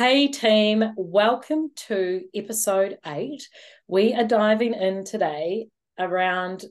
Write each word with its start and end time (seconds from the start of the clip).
Hey, 0.00 0.28
team, 0.28 0.94
welcome 0.96 1.72
to 1.88 2.22
episode 2.34 2.96
eight. 3.04 3.46
We 3.86 4.14
are 4.14 4.24
diving 4.24 4.72
in 4.72 5.04
today 5.04 5.66
around 5.98 6.64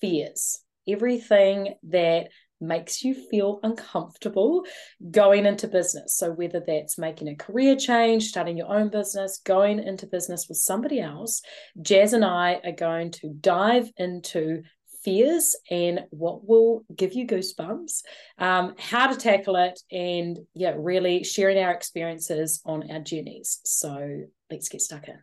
fears, 0.00 0.58
everything 0.88 1.76
that 1.84 2.30
makes 2.60 3.04
you 3.04 3.14
feel 3.14 3.60
uncomfortable 3.62 4.64
going 5.08 5.46
into 5.46 5.68
business. 5.68 6.16
So, 6.16 6.32
whether 6.32 6.60
that's 6.66 6.98
making 6.98 7.28
a 7.28 7.36
career 7.36 7.76
change, 7.76 8.24
starting 8.24 8.56
your 8.56 8.74
own 8.76 8.88
business, 8.88 9.40
going 9.44 9.78
into 9.78 10.08
business 10.08 10.48
with 10.48 10.58
somebody 10.58 10.98
else, 10.98 11.42
Jazz 11.80 12.12
and 12.12 12.24
I 12.24 12.60
are 12.64 12.72
going 12.72 13.12
to 13.12 13.28
dive 13.28 13.88
into 13.98 14.64
fears 15.04 15.54
and 15.70 16.04
what 16.10 16.48
will 16.48 16.84
give 16.96 17.12
you 17.12 17.26
goosebumps, 17.26 18.02
um, 18.38 18.74
how 18.78 19.06
to 19.06 19.16
tackle 19.16 19.56
it, 19.56 19.80
and 19.92 20.38
yeah, 20.54 20.74
really 20.76 21.22
sharing 21.22 21.58
our 21.58 21.72
experiences 21.72 22.60
on 22.64 22.90
our 22.90 23.00
journeys. 23.00 23.60
So 23.64 24.22
let's 24.50 24.68
get 24.68 24.80
stuck 24.80 25.08
in. 25.08 25.18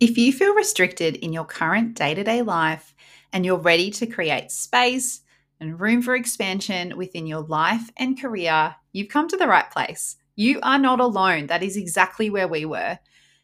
If 0.00 0.18
you 0.18 0.32
feel 0.32 0.54
restricted 0.54 1.16
in 1.16 1.32
your 1.32 1.44
current 1.44 1.94
day 1.94 2.14
to 2.14 2.24
day 2.24 2.42
life 2.42 2.94
and 3.32 3.46
you're 3.46 3.56
ready 3.56 3.90
to 3.92 4.06
create 4.06 4.50
space 4.50 5.20
and 5.60 5.78
room 5.78 6.02
for 6.02 6.16
expansion 6.16 6.96
within 6.96 7.26
your 7.26 7.42
life 7.42 7.88
and 7.96 8.20
career, 8.20 8.74
you've 8.92 9.08
come 9.08 9.28
to 9.28 9.36
the 9.36 9.46
right 9.46 9.70
place. 9.70 10.16
You 10.34 10.58
are 10.62 10.78
not 10.78 10.98
alone. 10.98 11.46
That 11.46 11.62
is 11.62 11.76
exactly 11.76 12.30
where 12.30 12.48
we 12.48 12.64
were 12.64 12.98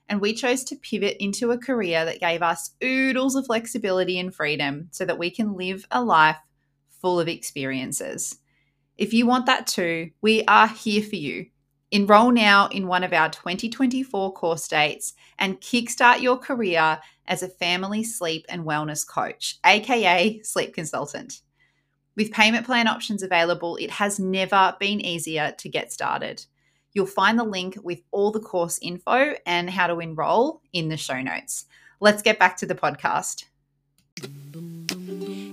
and 0.09 0.21
we 0.21 0.33
chose 0.33 0.65
to 0.65 0.77
pivot 0.77 1.17
into 1.21 1.51
a 1.51 1.59
career 1.59 2.05
that 2.05 2.21
gave 2.21 2.43
us 2.43 2.71
oodles 2.83 3.35
of 3.35 3.47
flexibility 3.47 4.19
and 4.19 4.35
freedom 4.35 4.89
so 4.91 5.05
that 5.05 5.19
we 5.19 5.31
can 5.31 5.55
live 5.55 5.87
a 5.91 6.03
life 6.03 6.39
full 7.01 7.21
of 7.21 7.29
experiences. 7.29 8.39
If 8.97 9.13
you 9.13 9.27
want 9.27 9.47
that 9.47 9.67
too, 9.67 10.11
we 10.21 10.45
are 10.45 10.69
here 10.69 11.03
for 11.03 11.17
you. 11.17 11.47
Enroll 11.91 12.33
now 12.33 12.69
in 12.69 12.87
one 12.87 13.05
of 13.05 13.13
our 13.13 13.31
2024 13.31 14.33
course 14.35 14.69
dates 14.69 15.15
and 15.39 15.61
kickstart 15.61 16.21
your 16.21 16.37
career 16.37 16.99
as 17.27 17.43
a 17.43 17.49
family 17.49 18.05
sleep 18.05 18.45
and 18.49 18.65
wellness 18.65 19.07
coach, 19.07 19.59
aka 19.65 20.41
sleep 20.43 20.75
consultant. 20.75 21.41
With 22.17 22.33
payment 22.33 22.67
plan 22.67 22.89
options 22.89 23.23
available, 23.23 23.77
it 23.77 23.93
has 23.93 24.19
never 24.19 24.77
been 24.81 25.01
easier 25.01 25.55
to 25.59 25.69
get 25.69 25.93
started. 25.93 26.45
You'll 26.93 27.07
find 27.07 27.39
the 27.39 27.45
link 27.45 27.79
with 27.83 28.01
all 28.11 28.31
the 28.31 28.41
course 28.41 28.79
info 28.81 29.35
and 29.47 29.71
how 29.71 29.87
to 29.87 30.01
enroll 30.01 30.63
in 30.73 30.89
the 30.89 30.97
show 30.97 31.21
notes. 31.21 31.67
Let's 32.01 32.23
get 32.23 32.39
back 32.39 32.57
to 32.59 32.67
the 32.67 32.75
podcast. 32.75 33.45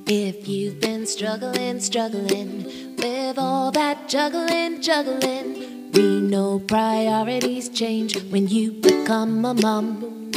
If 0.07 0.47
you've 0.47 0.79
been 0.79 1.05
struggling, 1.05 1.79
struggling 1.79 2.95
with 2.97 3.37
all 3.37 3.71
that 3.71 4.07
juggling, 4.07 4.81
juggling, 4.81 5.91
we 5.91 6.21
know 6.21 6.59
priorities 6.59 7.69
change 7.69 8.21
when 8.31 8.47
you 8.47 8.71
become 8.71 9.43
a 9.45 9.53
mom. 9.53 10.31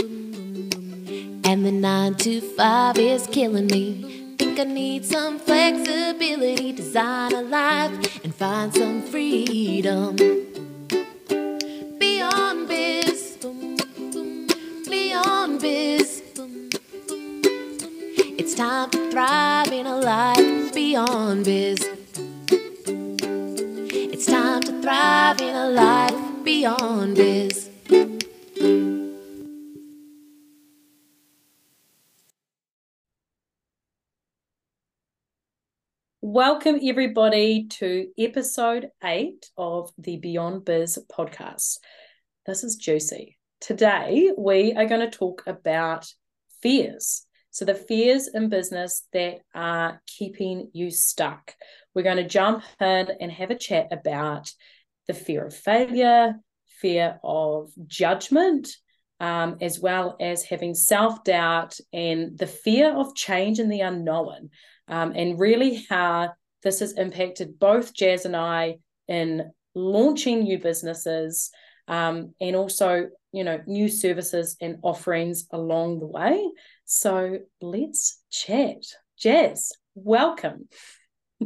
And 1.45 1.65
the 1.65 1.73
nine 1.73 2.15
to 2.17 2.41
five 2.41 2.99
is 2.99 3.27
killing 3.27 3.67
me. 3.67 4.35
Think 4.39 4.59
I 4.59 4.65
need 4.65 5.05
some 5.05 5.39
flexibility, 5.39 6.73
design 6.73 7.33
a 7.33 7.43
life, 7.43 8.25
and 8.25 8.35
find 8.35 8.73
some 8.75 9.03
freedom. 9.03 10.17
Biz. 15.61 16.23
It's 18.39 18.55
time 18.55 18.91
to 18.91 19.11
thrive 19.11 19.73
in 19.73 19.87
a 19.87 19.97
life 19.97 20.75
beyond 20.75 21.45
biz. 21.45 21.79
It's 24.13 24.27
time 24.27 24.63
to 24.63 24.83
thrive 24.83 25.41
in 25.41 25.55
a 25.55 25.69
life 25.71 26.45
beyond 26.45 27.17
biz. 27.17 27.69
Welcome, 36.21 36.79
everybody, 36.83 37.67
to 37.79 38.09
episode 38.19 38.91
eight 39.03 39.51
of 39.57 39.91
the 39.99 40.19
Beyond 40.19 40.65
Biz 40.65 40.99
podcast. 41.11 41.79
This 42.49 42.65
is 42.65 42.77
juicy. 42.77 43.37
Today, 43.61 44.33
we 44.39 44.73
are 44.73 44.87
going 44.87 45.03
to 45.03 45.19
talk 45.19 45.43
about 45.47 46.11
fears. 46.63 47.27
So, 47.51 47.67
the 47.67 47.75
fears 47.75 48.27
in 48.33 48.49
business 48.49 49.07
that 49.13 49.41
are 49.55 50.01
keeping 50.07 50.71
you 50.73 50.91
stuck. 50.91 51.55
We're 51.95 52.05
going 52.05 52.17
to 52.17 52.27
jump 52.27 52.63
in 52.81 53.09
and 53.21 53.31
have 53.31 53.51
a 53.51 53.55
chat 53.55 53.89
about 53.93 54.51
the 55.07 55.13
fear 55.13 55.45
of 55.45 55.55
failure, 55.55 56.37
fear 56.81 57.21
of 57.23 57.71
judgment, 57.87 58.71
um, 59.21 59.59
as 59.61 59.79
well 59.79 60.17
as 60.19 60.43
having 60.43 60.75
self 60.75 61.23
doubt 61.25 61.79
and 61.93 62.39
the 62.39 62.47
fear 62.47 62.97
of 62.97 63.15
change 63.15 63.59
and 63.59 63.71
the 63.71 63.83
unknown, 63.83 64.49
um, 64.89 65.13
and 65.15 65.39
really 65.39 65.85
how 65.91 66.33
this 66.63 66.81
has 66.81 66.95
impacted 66.95 67.59
both 67.59 67.93
Jazz 67.93 68.25
and 68.25 68.35
I 68.35 68.79
in 69.07 69.51
launching 69.75 70.45
new 70.45 70.59
businesses 70.59 71.51
um, 71.89 72.35
and 72.41 72.55
also 72.55 73.09
you 73.33 73.45
know 73.45 73.61
new 73.67 73.89
services 73.89 74.57
and 74.61 74.79
offerings 74.83 75.47
along 75.51 76.01
the 76.01 76.07
way. 76.07 76.49
So 76.85 77.39
let's 77.61 78.23
chat. 78.31 78.83
Jazz 79.19 79.73
welcome. 80.05 80.69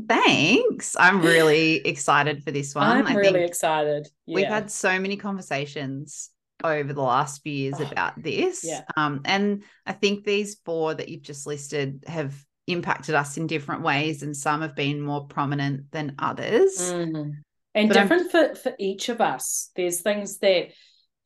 Thanks. 0.09 0.97
I'm 0.99 1.21
really 1.21 1.77
excited 1.87 2.43
for 2.43 2.51
this 2.51 2.75
one. 2.75 3.07
I'm 3.07 3.17
really 3.17 3.45
excited. 3.45 4.09
yeah. 4.27 4.37
we've 4.37 4.47
had 4.47 4.71
so 4.71 4.99
many 4.99 5.17
conversations 5.17 6.31
over 6.65 6.93
the 6.93 7.03
last 7.03 7.43
few 7.43 7.53
years 7.53 7.75
oh, 7.79 7.89
about 7.91 8.23
this. 8.23 8.63
yeah. 8.63 8.83
um, 8.97 9.21
and 9.25 9.65
i 9.85 9.91
think 9.91 10.23
these 10.23 10.55
four 10.65 10.95
that 10.95 11.09
you've 11.09 11.23
just 11.23 11.45
listed 11.45 12.05
have 12.07 12.33
impacted 12.69 13.17
us 13.17 13.37
in 13.37 13.49
different 13.49 13.83
ways 13.83 14.23
and 14.23 14.37
some 14.37 14.61
have 14.61 14.77
been 14.77 15.01
more 15.01 15.27
prominent 15.27 15.91
than 15.91 16.15
others. 16.19 16.93
Mm. 16.93 17.33
And 17.75 17.89
but 17.89 17.95
different 17.95 18.31
for 18.31 18.55
for 18.55 18.75
each 18.79 19.09
of 19.09 19.21
us 19.21 19.71
there's 19.77 20.01
things 20.01 20.39
that 20.39 20.69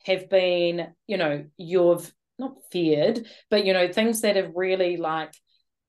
have 0.07 0.31
been, 0.31 0.89
you 1.07 1.17
know, 1.17 1.45
you've 1.57 2.13
not 2.39 2.55
feared, 2.71 3.27
but 3.51 3.67
you 3.67 3.73
know, 3.73 3.93
things 3.93 4.21
that 4.21 4.37
have 4.37 4.53
really 4.55 4.97
like 4.97 5.35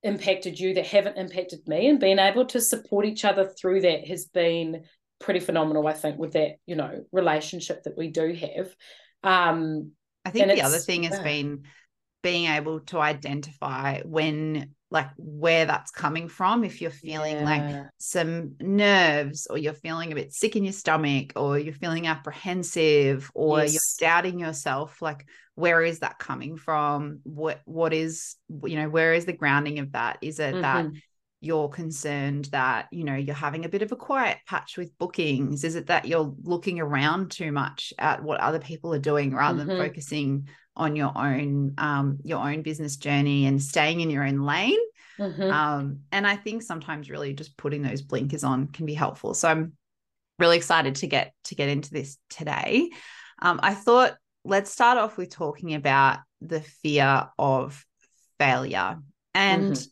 impacted 0.04 0.60
you 0.60 0.74
that 0.76 0.88
haven't 0.88 1.18
impacted 1.18 1.68
me 1.68 1.88
and 1.88 2.00
being 2.00 2.20
able 2.20 2.46
to 2.46 2.60
support 2.62 3.06
each 3.06 3.26
other 3.26 3.48
through 3.60 3.82
that 3.82 4.08
has 4.08 4.26
been 4.26 4.84
pretty 5.20 5.40
phenomenal, 5.40 5.88
I 5.88 5.94
think, 5.94 6.18
with 6.18 6.34
that, 6.34 6.58
you 6.66 6.76
know, 6.76 7.06
relationship 7.12 7.84
that 7.84 7.98
we 7.98 8.10
do 8.10 8.34
have. 8.34 8.76
Um 9.24 9.92
I 10.26 10.32
think 10.32 10.48
the 10.48 10.62
other 10.62 10.80
thing 10.80 11.04
has 11.04 11.18
yeah. 11.18 11.24
been 11.24 11.64
being 12.24 12.50
able 12.50 12.82
to 12.82 13.00
identify 13.00 14.02
when 14.02 14.72
like 14.90 15.10
where 15.18 15.66
that's 15.66 15.92
coming 15.92 16.30
from 16.30 16.64
if 16.64 16.82
you're 16.82 16.90
feeling 16.90 17.38
yeah. 17.38 17.44
like 17.44 17.86
some 17.98 18.56
nerves 18.62 19.48
or 19.50 19.58
you're 19.58 19.74
feeling 19.74 20.12
a 20.12 20.16
bit 20.16 20.34
sick 20.34 20.56
in 20.56 20.64
your 20.64 20.74
stomach 20.74 21.34
or 21.36 21.60
you're 21.60 21.74
feeling 21.74 22.08
apprehensive 22.08 23.30
or 23.34 23.60
yes. 23.60 23.74
you're 23.74 24.10
doubting 24.10 24.40
yourself 24.40 25.02
like 25.02 25.26
where 25.56 25.82
is 25.82 26.00
that 26.00 26.20
coming 26.20 26.56
from 26.56 27.20
what 27.24 27.62
what 27.66 27.92
is 27.94 28.36
you 28.64 28.78
know 28.78 28.90
where 28.90 29.14
is 29.14 29.26
the 29.26 29.34
grounding 29.34 29.80
of 29.80 29.92
that 29.92 30.18
is 30.22 30.40
it 30.40 30.54
mm-hmm. 30.54 30.62
that 30.62 30.86
you're 31.40 31.70
concerned 31.70 32.46
that 32.46 32.88
you 32.92 33.04
know 33.04 33.16
you're 33.16 33.36
having 33.36 33.66
a 33.66 33.70
bit 33.70 33.82
of 33.82 33.92
a 33.92 33.96
quiet 33.96 34.38
patch 34.48 34.78
with 34.78 34.98
bookings 34.98 35.64
is 35.64 35.76
it 35.76 35.88
that 35.88 36.06
you're 36.06 36.34
looking 36.44 36.80
around 36.80 37.30
too 37.30 37.52
much 37.52 37.94
at 38.00 38.24
what 38.24 38.40
other 38.40 38.60
people 38.60 38.94
are 38.94 39.00
doing 39.00 39.36
rather 39.36 39.60
mm-hmm. 39.60 39.70
than 39.70 39.78
focusing 39.78 40.48
on 40.78 40.96
your 40.96 41.12
own 41.16 41.74
um, 41.78 42.20
your 42.24 42.40
own 42.40 42.62
business 42.62 42.96
journey 42.96 43.46
and 43.48 43.62
staying 43.62 44.00
in 44.00 44.10
your 44.10 44.24
own 44.24 44.40
lane. 44.40 44.80
Mm-hmm. 45.20 45.52
Um, 45.52 46.00
and 46.12 46.26
I 46.26 46.36
think 46.36 46.62
sometimes 46.62 47.10
really 47.10 47.34
just 47.34 47.58
putting 47.58 47.82
those 47.82 48.02
blinkers 48.02 48.44
on 48.44 48.68
can 48.68 48.86
be 48.86 48.94
helpful. 48.94 49.34
So 49.34 49.50
I'm 49.50 49.74
really 50.40 50.58
excited 50.58 50.96
to 50.96 51.08
get 51.08 51.34
to 51.46 51.56
get 51.56 51.70
into 51.70 51.92
this 51.92 52.18
today. 52.30 52.92
Um, 53.42 53.60
I 53.62 53.74
thought 53.74 54.16
let's 54.46 54.72
start 54.72 54.98
off 54.98 55.18
with 55.18 55.30
talking 55.30 55.74
about 55.74 56.20
the 56.42 56.62
fear 56.62 57.28
of 57.38 57.84
failure. 58.40 58.98
And 59.34 59.74
mm-hmm. 59.74 59.90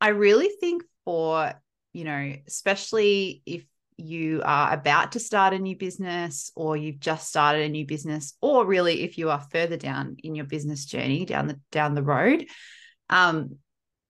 I 0.00 0.08
really 0.08 0.50
think 0.60 0.84
for, 1.04 1.52
you 1.92 2.04
know, 2.04 2.34
especially 2.46 3.42
if 3.44 3.64
you 3.98 4.40
are 4.44 4.72
about 4.72 5.12
to 5.12 5.20
start 5.20 5.52
a 5.52 5.58
new 5.58 5.76
business 5.76 6.52
or 6.54 6.76
you've 6.76 7.00
just 7.00 7.28
started 7.28 7.62
a 7.62 7.68
new 7.68 7.84
business 7.84 8.34
or 8.40 8.64
really 8.64 9.02
if 9.02 9.18
you 9.18 9.28
are 9.28 9.44
further 9.50 9.76
down 9.76 10.16
in 10.22 10.36
your 10.36 10.44
business 10.44 10.84
journey 10.84 11.24
down 11.26 11.48
the 11.48 11.58
down 11.72 11.94
the 11.94 12.02
road 12.02 12.46
um, 13.10 13.56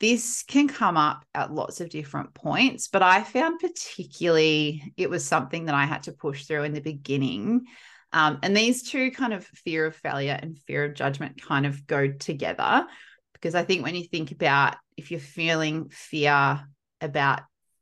this 0.00 0.44
can 0.46 0.68
come 0.68 0.96
up 0.96 1.24
at 1.34 1.52
lots 1.52 1.80
of 1.80 1.88
different 1.88 2.34
points 2.34 2.88
but 2.88 3.02
i 3.02 3.22
found 3.22 3.58
particularly 3.58 4.92
it 4.98 5.08
was 5.08 5.24
something 5.24 5.64
that 5.64 5.74
i 5.74 5.86
had 5.86 6.02
to 6.02 6.12
push 6.12 6.44
through 6.44 6.64
in 6.64 6.74
the 6.74 6.80
beginning 6.80 7.64
um, 8.12 8.38
and 8.42 8.56
these 8.56 8.82
two 8.82 9.10
kind 9.10 9.32
of 9.32 9.44
fear 9.46 9.86
of 9.86 9.96
failure 9.96 10.38
and 10.40 10.58
fear 10.58 10.84
of 10.84 10.94
judgment 10.94 11.40
kind 11.40 11.64
of 11.64 11.86
go 11.86 12.08
together 12.08 12.86
because 13.32 13.54
i 13.54 13.64
think 13.64 13.82
when 13.82 13.94
you 13.94 14.04
think 14.04 14.32
about 14.32 14.76
if 14.98 15.10
you're 15.10 15.18
feeling 15.18 15.88
fear 15.88 16.60
about 17.00 17.40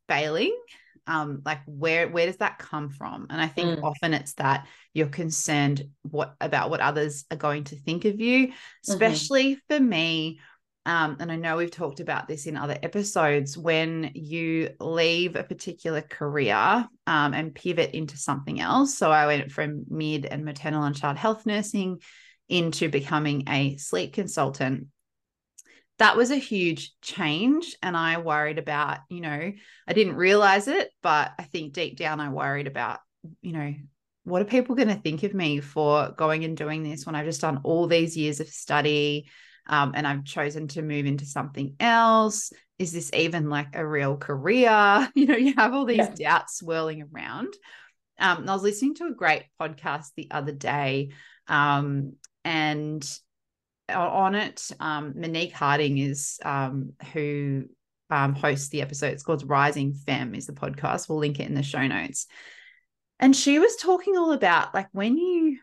failing 0.08 0.56
um 1.06 1.42
like 1.44 1.60
where 1.66 2.08
where 2.08 2.26
does 2.26 2.38
that 2.38 2.58
come 2.58 2.88
from 2.88 3.26
and 3.30 3.40
i 3.40 3.46
think 3.46 3.78
mm. 3.78 3.82
often 3.82 4.14
it's 4.14 4.34
that 4.34 4.66
you're 4.92 5.06
concerned 5.06 5.84
what 6.02 6.34
about 6.40 6.70
what 6.70 6.80
others 6.80 7.24
are 7.30 7.36
going 7.36 7.64
to 7.64 7.76
think 7.76 8.04
of 8.04 8.20
you 8.20 8.48
mm-hmm. 8.48 8.92
especially 8.92 9.54
mm-hmm. 9.54 9.74
for 9.74 9.80
me 9.80 10.40
um, 10.86 11.16
and 11.18 11.32
I 11.32 11.36
know 11.36 11.56
we've 11.56 11.68
talked 11.68 11.98
about 11.98 12.28
this 12.28 12.46
in 12.46 12.56
other 12.56 12.78
episodes, 12.80 13.58
when 13.58 14.12
you 14.14 14.70
leave 14.78 15.34
a 15.34 15.42
particular 15.42 16.00
career 16.00 16.54
um, 17.08 17.34
and 17.34 17.52
pivot 17.52 17.90
into 17.90 18.16
something 18.16 18.60
else. 18.60 18.96
So 18.96 19.10
I 19.10 19.26
went 19.26 19.50
from 19.50 19.84
mid 19.88 20.26
and 20.26 20.44
maternal 20.44 20.84
and 20.84 20.94
child 20.94 21.16
health 21.16 21.44
nursing 21.44 22.00
into 22.48 22.88
becoming 22.88 23.48
a 23.48 23.76
sleep 23.78 24.12
consultant. 24.12 24.86
That 25.98 26.16
was 26.16 26.30
a 26.30 26.36
huge 26.36 26.92
change. 27.00 27.74
And 27.82 27.96
I 27.96 28.18
worried 28.18 28.58
about, 28.58 28.98
you 29.08 29.20
know, 29.20 29.52
I 29.88 29.92
didn't 29.92 30.16
realize 30.16 30.68
it, 30.68 30.90
but 31.02 31.32
I 31.38 31.44
think 31.44 31.72
deep 31.72 31.96
down 31.96 32.20
I 32.20 32.28
worried 32.28 32.66
about, 32.66 33.00
you 33.40 33.52
know, 33.52 33.74
what 34.24 34.42
are 34.42 34.46
people 34.46 34.74
going 34.74 34.88
to 34.88 34.94
think 34.94 35.22
of 35.22 35.34
me 35.34 35.60
for 35.60 36.10
going 36.16 36.44
and 36.44 36.56
doing 36.56 36.82
this 36.82 37.06
when 37.06 37.14
I've 37.14 37.26
just 37.26 37.40
done 37.40 37.60
all 37.64 37.86
these 37.86 38.16
years 38.16 38.40
of 38.40 38.48
study? 38.48 39.26
um, 39.68 39.92
and 39.94 40.06
I've 40.06 40.24
chosen 40.24 40.68
to 40.68 40.82
move 40.82 41.06
into 41.06 41.26
something 41.26 41.74
else. 41.80 42.52
Is 42.78 42.92
this 42.92 43.10
even 43.12 43.48
like 43.48 43.74
a 43.74 43.86
real 43.86 44.16
career? 44.16 45.10
You 45.14 45.26
know, 45.26 45.36
you 45.36 45.54
have 45.56 45.74
all 45.74 45.84
these 45.84 45.98
yeah. 45.98 46.14
doubts 46.30 46.58
swirling 46.58 47.08
around. 47.12 47.54
Um, 48.18 48.48
I 48.48 48.52
was 48.52 48.62
listening 48.62 48.94
to 48.96 49.06
a 49.06 49.14
great 49.14 49.44
podcast 49.60 50.08
the 50.16 50.28
other 50.30 50.52
day, 50.52 51.10
um, 51.48 52.14
and 52.44 53.18
on 53.88 54.34
it, 54.34 54.70
um, 54.80 55.14
Monique 55.16 55.52
Harding 55.52 55.98
is 55.98 56.38
um, 56.44 56.92
who 57.12 57.64
um, 58.10 58.34
hosts 58.34 58.68
the 58.68 58.82
episode. 58.82 59.12
It's 59.12 59.22
called 59.22 59.48
Rising 59.48 59.94
Femme, 59.94 60.34
is 60.34 60.46
the 60.46 60.52
podcast. 60.52 61.08
We'll 61.08 61.18
link 61.18 61.40
it 61.40 61.48
in 61.48 61.54
the 61.54 61.62
show 61.62 61.86
notes. 61.86 62.26
And 63.18 63.34
she 63.34 63.58
was 63.58 63.76
talking 63.76 64.16
all 64.16 64.32
about 64.32 64.74
like 64.74 64.88
when 64.92 65.16
you 65.16 65.58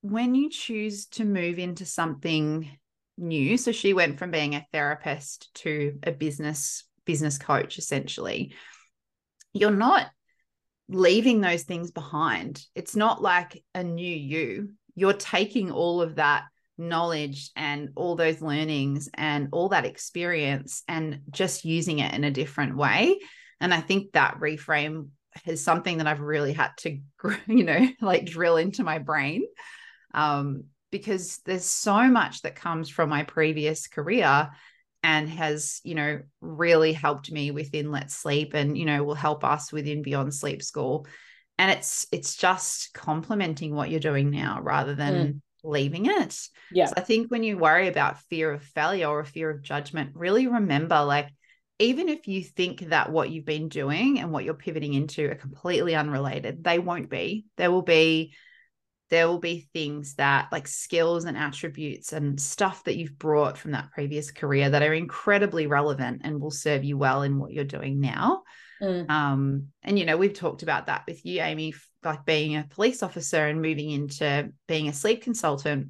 when 0.00 0.34
you 0.34 0.50
choose 0.50 1.06
to 1.06 1.24
move 1.24 1.58
into 1.58 1.84
something 1.84 2.70
new. 3.16 3.56
So 3.56 3.72
she 3.72 3.94
went 3.94 4.18
from 4.18 4.30
being 4.30 4.54
a 4.54 4.66
therapist 4.72 5.52
to 5.56 5.98
a 6.02 6.12
business 6.12 6.84
business 7.04 7.38
coach 7.38 7.78
essentially. 7.78 8.54
You're 9.54 9.70
not 9.70 10.08
leaving 10.88 11.40
those 11.40 11.62
things 11.62 11.90
behind. 11.90 12.62
It's 12.74 12.94
not 12.94 13.22
like 13.22 13.62
a 13.74 13.82
new 13.82 14.14
you. 14.14 14.72
You're 14.94 15.14
taking 15.14 15.70
all 15.70 16.02
of 16.02 16.16
that 16.16 16.44
knowledge 16.78 17.50
and 17.56 17.90
all 17.96 18.16
those 18.16 18.40
learnings 18.40 19.08
and 19.14 19.48
all 19.52 19.68
that 19.70 19.84
experience 19.84 20.82
and 20.88 21.20
just 21.30 21.64
using 21.64 21.98
it 21.98 22.14
in 22.14 22.24
a 22.24 22.30
different 22.30 22.76
way. 22.76 23.18
And 23.60 23.74
I 23.74 23.80
think 23.80 24.12
that 24.12 24.38
reframe 24.40 25.08
is 25.44 25.62
something 25.62 25.98
that 25.98 26.06
I've 26.06 26.20
really 26.20 26.52
had 26.52 26.70
to, 26.78 26.98
you 27.46 27.64
know, 27.64 27.88
like 28.00 28.24
drill 28.24 28.56
into 28.56 28.84
my 28.84 28.98
brain. 28.98 29.44
Um, 30.14 30.64
because 30.90 31.40
there's 31.44 31.66
so 31.66 32.08
much 32.08 32.42
that 32.42 32.56
comes 32.56 32.88
from 32.88 33.10
my 33.10 33.24
previous 33.24 33.88
career 33.88 34.50
and 35.02 35.28
has 35.28 35.80
you 35.84 35.94
know 35.94 36.20
really 36.40 36.92
helped 36.92 37.30
me 37.30 37.50
within 37.50 37.90
let's 37.92 38.14
sleep 38.14 38.54
and 38.54 38.76
you 38.76 38.84
know 38.84 39.04
will 39.04 39.14
help 39.14 39.44
us 39.44 39.72
within 39.72 40.02
beyond 40.02 40.34
sleep 40.34 40.62
school 40.62 41.06
and 41.58 41.70
it's 41.70 42.06
it's 42.10 42.36
just 42.36 42.92
complementing 42.94 43.74
what 43.74 43.90
you're 43.90 44.00
doing 44.00 44.30
now 44.30 44.60
rather 44.60 44.94
than 44.94 45.14
mm. 45.14 45.40
Leaving 45.68 46.06
it. 46.06 46.36
Yeah. 46.72 46.86
So 46.86 46.94
i 46.96 47.00
think 47.00 47.30
when 47.30 47.42
you 47.42 47.58
worry 47.58 47.88
about 47.88 48.20
fear 48.22 48.52
of 48.52 48.62
failure 48.62 49.08
or 49.08 49.24
fear 49.24 49.50
of 49.50 49.62
judgment 49.62 50.12
really 50.14 50.46
remember 50.46 51.02
like 51.04 51.28
even 51.78 52.08
if 52.08 52.26
you 52.26 52.42
think 52.42 52.80
that 52.88 53.12
what 53.12 53.30
you've 53.30 53.44
been 53.44 53.68
doing 53.68 54.18
and 54.18 54.32
what 54.32 54.44
you're 54.44 54.54
pivoting 54.54 54.94
into 54.94 55.30
are 55.30 55.36
completely 55.36 55.94
unrelated 55.94 56.64
they 56.64 56.78
won't 56.78 57.08
be. 57.08 57.46
There 57.56 57.70
will 57.70 57.82
be 57.82 58.34
there 59.10 59.26
will 59.26 59.38
be 59.38 59.66
things 59.72 60.16
that 60.16 60.48
like 60.52 60.68
skills 60.68 61.24
and 61.24 61.36
attributes 61.36 62.12
and 62.12 62.38
stuff 62.38 62.84
that 62.84 62.96
you've 62.96 63.18
brought 63.18 63.56
from 63.56 63.70
that 63.70 63.90
previous 63.90 64.30
career 64.30 64.68
that 64.68 64.82
are 64.82 64.92
incredibly 64.92 65.66
relevant 65.66 66.20
and 66.24 66.40
will 66.40 66.50
serve 66.50 66.84
you 66.84 66.98
well 66.98 67.22
in 67.22 67.38
what 67.38 67.52
you're 67.52 67.64
doing 67.64 68.00
now. 68.00 68.42
Mm. 68.80 69.10
um 69.10 69.66
and 69.82 69.98
you 69.98 70.04
know 70.04 70.16
we've 70.16 70.38
talked 70.38 70.62
about 70.62 70.86
that 70.86 71.02
with 71.08 71.26
you 71.26 71.40
amy 71.40 71.74
like 72.04 72.24
being 72.24 72.56
a 72.56 72.66
police 72.70 73.02
officer 73.02 73.46
and 73.46 73.60
moving 73.60 73.90
into 73.90 74.50
being 74.66 74.88
a 74.88 74.92
sleep 74.92 75.22
consultant 75.22 75.88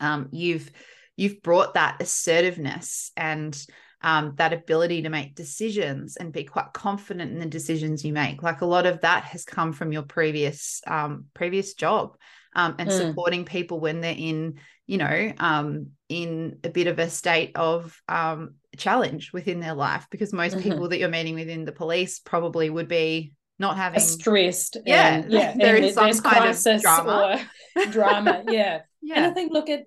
um 0.00 0.28
you've 0.30 0.70
you've 1.16 1.42
brought 1.42 1.74
that 1.74 2.00
assertiveness 2.00 3.10
and 3.16 3.66
um, 4.02 4.34
that 4.36 4.52
ability 4.52 5.02
to 5.02 5.08
make 5.08 5.34
decisions 5.34 6.16
and 6.16 6.32
be 6.32 6.44
quite 6.44 6.72
confident 6.72 7.32
in 7.32 7.38
the 7.38 7.46
decisions 7.46 8.04
you 8.04 8.12
make. 8.12 8.42
Like 8.42 8.60
a 8.60 8.66
lot 8.66 8.86
of 8.86 9.00
that 9.02 9.24
has 9.24 9.44
come 9.44 9.72
from 9.72 9.92
your 9.92 10.02
previous 10.02 10.80
um, 10.86 11.26
previous 11.34 11.74
job 11.74 12.16
um, 12.54 12.74
and 12.78 12.88
mm. 12.88 12.98
supporting 12.98 13.44
people 13.44 13.78
when 13.78 14.00
they're 14.00 14.14
in, 14.16 14.58
you 14.86 14.98
know, 14.98 15.32
um, 15.38 15.90
in 16.08 16.58
a 16.64 16.68
bit 16.68 16.88
of 16.88 16.98
a 16.98 17.08
state 17.08 17.52
of 17.54 18.00
um, 18.08 18.56
challenge 18.76 19.32
within 19.32 19.60
their 19.60 19.74
life. 19.74 20.08
Because 20.10 20.32
most 20.32 20.56
mm-hmm. 20.56 20.68
people 20.68 20.88
that 20.88 20.98
you're 20.98 21.08
meeting 21.08 21.36
within 21.36 21.64
the 21.64 21.72
police 21.72 22.18
probably 22.18 22.68
would 22.68 22.88
be 22.88 23.32
not 23.58 23.76
having 23.76 24.00
stressed. 24.00 24.76
Yeah, 24.84 25.14
and, 25.16 25.32
yeah. 25.32 25.54
there 25.56 25.76
and 25.76 25.84
is 25.84 25.94
some 25.94 26.12
kind 26.20 26.50
of 26.50 26.82
drama. 26.82 27.40
drama. 27.90 28.44
Yeah. 28.48 28.80
yeah. 29.00 29.16
And 29.16 29.26
I 29.26 29.30
think, 29.30 29.52
look 29.52 29.68
at 29.68 29.84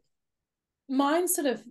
mine. 0.90 1.28
Sort 1.28 1.48
of, 1.48 1.64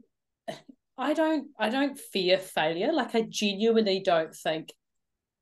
I 0.99 1.15
don't. 1.15 1.49
I 1.59 1.69
don't 1.71 1.99
fear 1.99 2.39
failure. 2.39 2.93
Like 2.93 3.15
I 3.15 3.23
genuinely 3.23 4.01
don't 4.01 4.35
think 4.35 4.73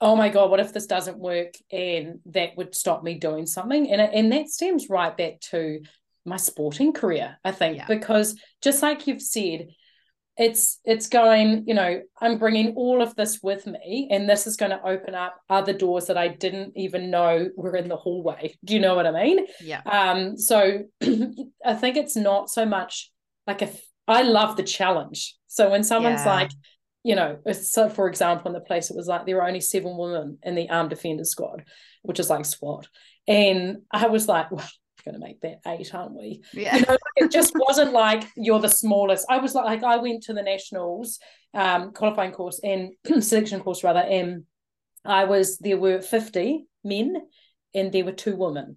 oh 0.02 0.16
my 0.16 0.28
god 0.28 0.50
what 0.50 0.60
if 0.60 0.72
this 0.72 0.87
doesn't 0.87 1.19
work 1.19 1.54
and 1.70 2.19
that 2.26 2.56
would 2.56 2.75
stop 2.75 3.02
me 3.02 3.14
doing 3.14 3.46
something 3.46 3.90
and 3.90 4.00
and 4.02 4.32
that 4.32 4.48
stems 4.48 4.90
right 4.90 5.16
back 5.16 5.40
to 5.40 5.81
my 6.26 6.37
sporting 6.37 6.93
career 6.93 7.38
i 7.44 7.52
think 7.52 7.76
yeah. 7.76 7.87
because 7.87 8.37
just 8.60 8.82
like 8.82 9.06
you've 9.06 9.22
said 9.22 9.69
it's 10.42 10.80
it's 10.84 11.08
going 11.08 11.64
you 11.66 11.74
know 11.74 12.00
i'm 12.20 12.38
bringing 12.38 12.74
all 12.74 13.00
of 13.00 13.14
this 13.16 13.40
with 13.42 13.66
me 13.66 14.08
and 14.10 14.28
this 14.28 14.46
is 14.46 14.56
going 14.56 14.70
to 14.70 14.82
open 14.86 15.14
up 15.14 15.36
other 15.48 15.72
doors 15.72 16.06
that 16.06 16.18
i 16.18 16.28
didn't 16.28 16.72
even 16.76 17.10
know 17.10 17.48
were 17.56 17.76
in 17.76 17.88
the 17.88 17.96
hallway 17.96 18.54
do 18.64 18.74
you 18.74 18.80
know 18.80 18.94
what 18.94 19.06
i 19.06 19.10
mean 19.10 19.46
yeah 19.60 19.80
um 19.82 20.36
so 20.36 20.80
i 21.64 21.74
think 21.74 21.96
it's 21.96 22.16
not 22.16 22.50
so 22.50 22.66
much 22.66 23.10
like 23.46 23.62
if 23.62 23.82
i 24.08 24.22
love 24.22 24.56
the 24.56 24.62
challenge 24.62 25.36
so 25.46 25.70
when 25.70 25.84
someone's 25.84 26.24
yeah. 26.24 26.34
like 26.34 26.50
you 27.04 27.16
know, 27.16 27.38
so 27.52 27.88
for 27.88 28.08
example, 28.08 28.48
in 28.48 28.52
the 28.52 28.60
place 28.60 28.90
it 28.90 28.96
was 28.96 29.08
like 29.08 29.26
there 29.26 29.36
were 29.36 29.46
only 29.46 29.60
seven 29.60 29.96
women 29.96 30.38
in 30.42 30.54
the 30.54 30.70
armed 30.70 30.90
defender 30.90 31.24
squad, 31.24 31.64
which 32.02 32.20
is 32.20 32.30
like 32.30 32.44
SWAT. 32.44 32.88
And 33.26 33.78
I 33.90 34.06
was 34.06 34.28
like, 34.28 34.46
going 35.02 35.14
to 35.14 35.20
make 35.20 35.40
that 35.40 35.60
eight, 35.66 35.94
aren't 35.94 36.14
we? 36.14 36.42
Yeah. 36.52 36.76
You 36.76 36.86
know, 36.86 36.98
it 37.16 37.30
just 37.30 37.52
wasn't 37.54 37.92
like 37.92 38.24
you're 38.36 38.60
the 38.60 38.68
smallest. 38.68 39.26
I 39.28 39.38
was 39.38 39.54
like, 39.54 39.82
I 39.82 39.96
went 39.96 40.24
to 40.24 40.32
the 40.32 40.42
nationals 40.42 41.18
um, 41.54 41.92
qualifying 41.92 42.32
course 42.32 42.60
and 42.62 42.92
selection 43.22 43.60
course 43.60 43.84
rather, 43.84 44.00
and 44.00 44.44
I 45.04 45.24
was 45.24 45.58
there 45.58 45.78
were 45.78 46.00
50 46.00 46.64
men 46.84 47.16
and 47.74 47.92
there 47.92 48.04
were 48.04 48.12
two 48.12 48.36
women. 48.36 48.76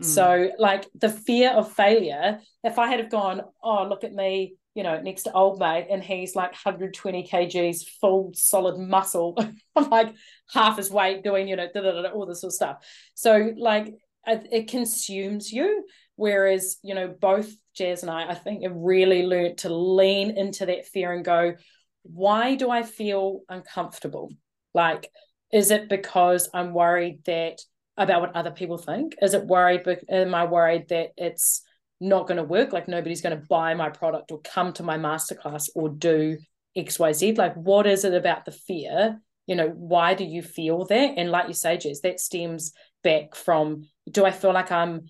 Mm. 0.00 0.06
So 0.06 0.50
like 0.58 0.86
the 0.94 1.08
fear 1.08 1.50
of 1.50 1.72
failure, 1.72 2.40
if 2.64 2.78
I 2.78 2.88
had 2.88 3.00
have 3.00 3.10
gone, 3.10 3.42
oh, 3.62 3.86
look 3.88 4.04
at 4.04 4.12
me, 4.12 4.56
you 4.74 4.82
know, 4.82 5.00
next 5.00 5.24
to 5.24 5.32
old 5.32 5.58
mate, 5.60 5.88
and 5.90 6.02
he's 6.02 6.34
like 6.34 6.52
120 6.52 7.28
kgs, 7.28 7.84
full 8.00 8.32
solid 8.34 8.78
muscle, 8.78 9.36
like 9.90 10.14
half 10.52 10.78
his 10.78 10.90
weight, 10.90 11.22
doing, 11.22 11.46
you 11.46 11.56
know, 11.56 11.68
all 12.14 12.26
this 12.26 12.40
sort 12.40 12.50
of 12.50 12.54
stuff. 12.54 12.76
So, 13.14 13.52
like, 13.56 13.92
it, 14.26 14.48
it, 14.50 14.68
consumes 14.68 15.52
you. 15.52 15.84
Whereas, 16.16 16.76
you 16.82 16.94
know, 16.94 17.08
both 17.08 17.52
Jazz 17.74 18.02
and 18.02 18.10
I, 18.10 18.30
I 18.30 18.34
think, 18.34 18.62
have 18.62 18.74
really 18.74 19.24
learned 19.24 19.58
to 19.58 19.74
lean 19.74 20.36
into 20.36 20.66
that 20.66 20.86
fear 20.86 21.12
and 21.12 21.24
go, 21.24 21.54
why 22.02 22.54
do 22.54 22.70
I 22.70 22.82
feel 22.82 23.40
uncomfortable? 23.48 24.30
Like, 24.74 25.08
is 25.52 25.70
it 25.70 25.88
because 25.88 26.48
I'm 26.52 26.74
worried 26.74 27.24
that 27.26 27.60
about 27.96 28.20
what 28.22 28.36
other 28.36 28.50
people 28.50 28.78
think? 28.78 29.14
Is 29.20 29.34
it 29.34 29.46
worried? 29.46 29.82
Am 30.08 30.34
I 30.34 30.44
worried 30.44 30.88
that 30.88 31.10
it's 31.16 31.62
not 32.02 32.26
going 32.26 32.36
to 32.36 32.42
work 32.42 32.72
like 32.72 32.88
nobody's 32.88 33.22
going 33.22 33.38
to 33.38 33.46
buy 33.46 33.74
my 33.74 33.88
product 33.88 34.32
or 34.32 34.40
come 34.40 34.72
to 34.72 34.82
my 34.82 34.98
masterclass 34.98 35.68
or 35.74 35.88
do 35.88 36.36
xyz 36.76 37.38
like 37.38 37.54
what 37.54 37.86
is 37.86 38.04
it 38.04 38.12
about 38.12 38.44
the 38.44 38.50
fear 38.50 39.20
you 39.46 39.54
know 39.54 39.68
why 39.68 40.12
do 40.12 40.24
you 40.24 40.42
feel 40.42 40.84
that 40.86 41.14
and 41.16 41.30
like 41.30 41.46
you 41.46 41.54
say 41.54 41.76
jess 41.76 42.00
that 42.00 42.18
stems 42.18 42.72
back 43.02 43.34
from 43.34 43.88
do 44.10 44.24
i 44.24 44.30
feel 44.30 44.52
like 44.52 44.72
i'm 44.72 45.02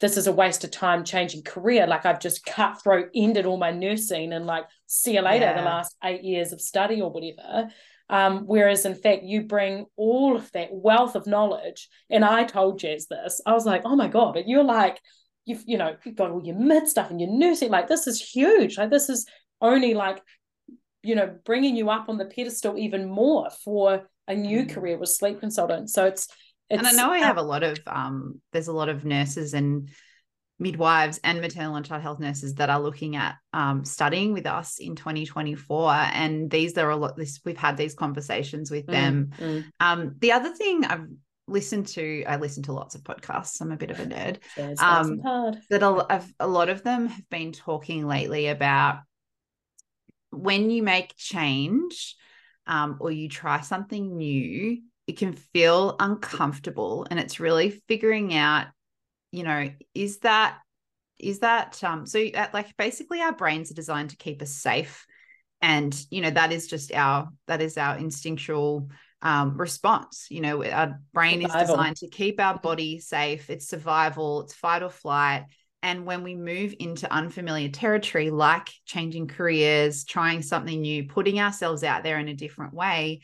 this 0.00 0.16
is 0.16 0.26
a 0.26 0.32
waste 0.32 0.64
of 0.64 0.70
time 0.70 1.04
changing 1.04 1.42
career 1.42 1.86
like 1.86 2.04
i've 2.06 2.20
just 2.20 2.44
cutthroat 2.44 3.08
ended 3.14 3.46
all 3.46 3.56
my 3.56 3.70
nursing 3.70 4.32
and 4.32 4.46
like 4.46 4.64
see 4.86 5.14
you 5.14 5.20
later 5.20 5.46
yeah. 5.46 5.58
the 5.58 5.64
last 5.64 5.96
eight 6.04 6.22
years 6.22 6.52
of 6.52 6.60
study 6.60 7.00
or 7.00 7.10
whatever 7.10 7.68
um, 8.08 8.44
whereas 8.46 8.86
in 8.86 8.94
fact 8.94 9.24
you 9.24 9.42
bring 9.42 9.84
all 9.96 10.36
of 10.36 10.52
that 10.52 10.68
wealth 10.70 11.16
of 11.16 11.26
knowledge 11.26 11.88
and 12.08 12.24
i 12.24 12.44
told 12.44 12.78
jess 12.78 13.06
this 13.06 13.40
i 13.46 13.52
was 13.52 13.66
like 13.66 13.82
oh 13.84 13.96
my 13.96 14.06
god 14.06 14.34
but 14.34 14.46
you're 14.46 14.62
like 14.62 15.00
you've 15.44 15.64
you 15.66 15.76
know 15.76 15.96
you've 16.04 16.14
got 16.14 16.30
all 16.30 16.44
your 16.44 16.56
mid 16.56 16.86
stuff 16.86 17.10
and 17.10 17.20
your 17.20 17.30
nursing 17.30 17.70
like 17.70 17.88
this 17.88 18.06
is 18.06 18.20
huge 18.20 18.78
like 18.78 18.90
this 18.90 19.08
is 19.08 19.26
only 19.60 19.94
like 19.94 20.22
you 21.02 21.16
know 21.16 21.36
bringing 21.44 21.74
you 21.74 21.90
up 21.90 22.08
on 22.08 22.16
the 22.16 22.26
pedestal 22.26 22.78
even 22.78 23.08
more 23.08 23.48
for 23.64 24.06
a 24.28 24.34
new 24.34 24.62
mm. 24.62 24.70
career 24.70 24.98
with 24.98 25.08
sleep 25.08 25.40
consultant. 25.40 25.90
So 25.90 26.04
it's, 26.06 26.28
it's 26.68 26.78
and 26.78 26.86
I 26.86 26.92
know 26.92 27.10
I 27.10 27.18
have 27.18 27.36
a 27.36 27.42
lot 27.42 27.62
of 27.62 27.78
um 27.86 28.40
there's 28.52 28.68
a 28.68 28.72
lot 28.72 28.88
of 28.88 29.04
nurses 29.04 29.54
and 29.54 29.88
midwives 30.58 31.20
and 31.22 31.40
maternal 31.40 31.76
and 31.76 31.84
child 31.84 32.02
health 32.02 32.18
nurses 32.18 32.54
that 32.54 32.70
are 32.70 32.80
looking 32.80 33.16
at 33.16 33.36
um, 33.52 33.84
studying 33.84 34.32
with 34.32 34.46
us 34.46 34.78
in 34.78 34.96
2024 34.96 35.92
and 35.92 36.50
these 36.50 36.76
are 36.78 36.90
a 36.90 36.96
lot 36.96 37.16
this 37.16 37.40
we've 37.44 37.58
had 37.58 37.76
these 37.76 37.94
conversations 37.94 38.70
with 38.70 38.86
mm, 38.86 38.92
them 38.92 39.30
mm. 39.38 39.64
Um, 39.80 40.14
the 40.18 40.32
other 40.32 40.54
thing 40.54 40.84
i've 40.84 41.06
listened 41.46 41.86
to 41.88 42.24
i 42.24 42.36
listen 42.36 42.62
to 42.64 42.72
lots 42.72 42.94
of 42.94 43.02
podcasts 43.02 43.60
i'm 43.60 43.70
a 43.70 43.76
bit 43.76 43.90
of 43.90 44.00
a 44.00 44.06
nerd 44.06 44.38
um, 44.80 45.20
that 45.68 45.82
a, 45.82 46.22
a 46.40 46.46
lot 46.46 46.70
of 46.70 46.82
them 46.82 47.06
have 47.06 47.28
been 47.28 47.52
talking 47.52 48.06
lately 48.06 48.48
about 48.48 49.00
when 50.30 50.70
you 50.70 50.82
make 50.82 51.14
change 51.16 52.16
um, 52.66 52.96
or 52.98 53.10
you 53.10 53.28
try 53.28 53.60
something 53.60 54.16
new 54.16 54.78
it 55.06 55.16
can 55.16 55.32
feel 55.32 55.96
uncomfortable 56.00 57.06
and 57.10 57.20
it's 57.20 57.40
really 57.40 57.70
figuring 57.88 58.34
out 58.34 58.66
you 59.30 59.42
know 59.42 59.70
is 59.94 60.18
that 60.18 60.58
is 61.18 61.40
that 61.40 61.82
um 61.84 62.06
so 62.06 62.22
that, 62.34 62.52
like 62.52 62.76
basically 62.76 63.20
our 63.20 63.32
brains 63.32 63.70
are 63.70 63.74
designed 63.74 64.10
to 64.10 64.16
keep 64.16 64.42
us 64.42 64.50
safe 64.50 65.06
and 65.62 66.04
you 66.10 66.20
know 66.20 66.30
that 66.30 66.52
is 66.52 66.66
just 66.66 66.92
our 66.92 67.28
that 67.46 67.62
is 67.62 67.78
our 67.78 67.96
instinctual 67.96 68.90
um, 69.22 69.56
response 69.56 70.26
you 70.30 70.40
know 70.40 70.62
our 70.64 71.00
brain 71.12 71.40
survival. 71.40 71.62
is 71.62 71.68
designed 71.68 71.96
to 71.96 72.08
keep 72.08 72.38
our 72.38 72.58
body 72.58 73.00
safe 73.00 73.48
it's 73.48 73.66
survival 73.66 74.42
it's 74.42 74.54
fight 74.54 74.82
or 74.82 74.90
flight 74.90 75.44
and 75.82 76.04
when 76.04 76.22
we 76.22 76.34
move 76.34 76.74
into 76.78 77.10
unfamiliar 77.12 77.68
territory 77.68 78.30
like 78.30 78.68
changing 78.84 79.26
careers 79.26 80.04
trying 80.04 80.42
something 80.42 80.82
new 80.82 81.06
putting 81.06 81.40
ourselves 81.40 81.82
out 81.82 82.02
there 82.02 82.18
in 82.18 82.28
a 82.28 82.34
different 82.34 82.74
way 82.74 83.20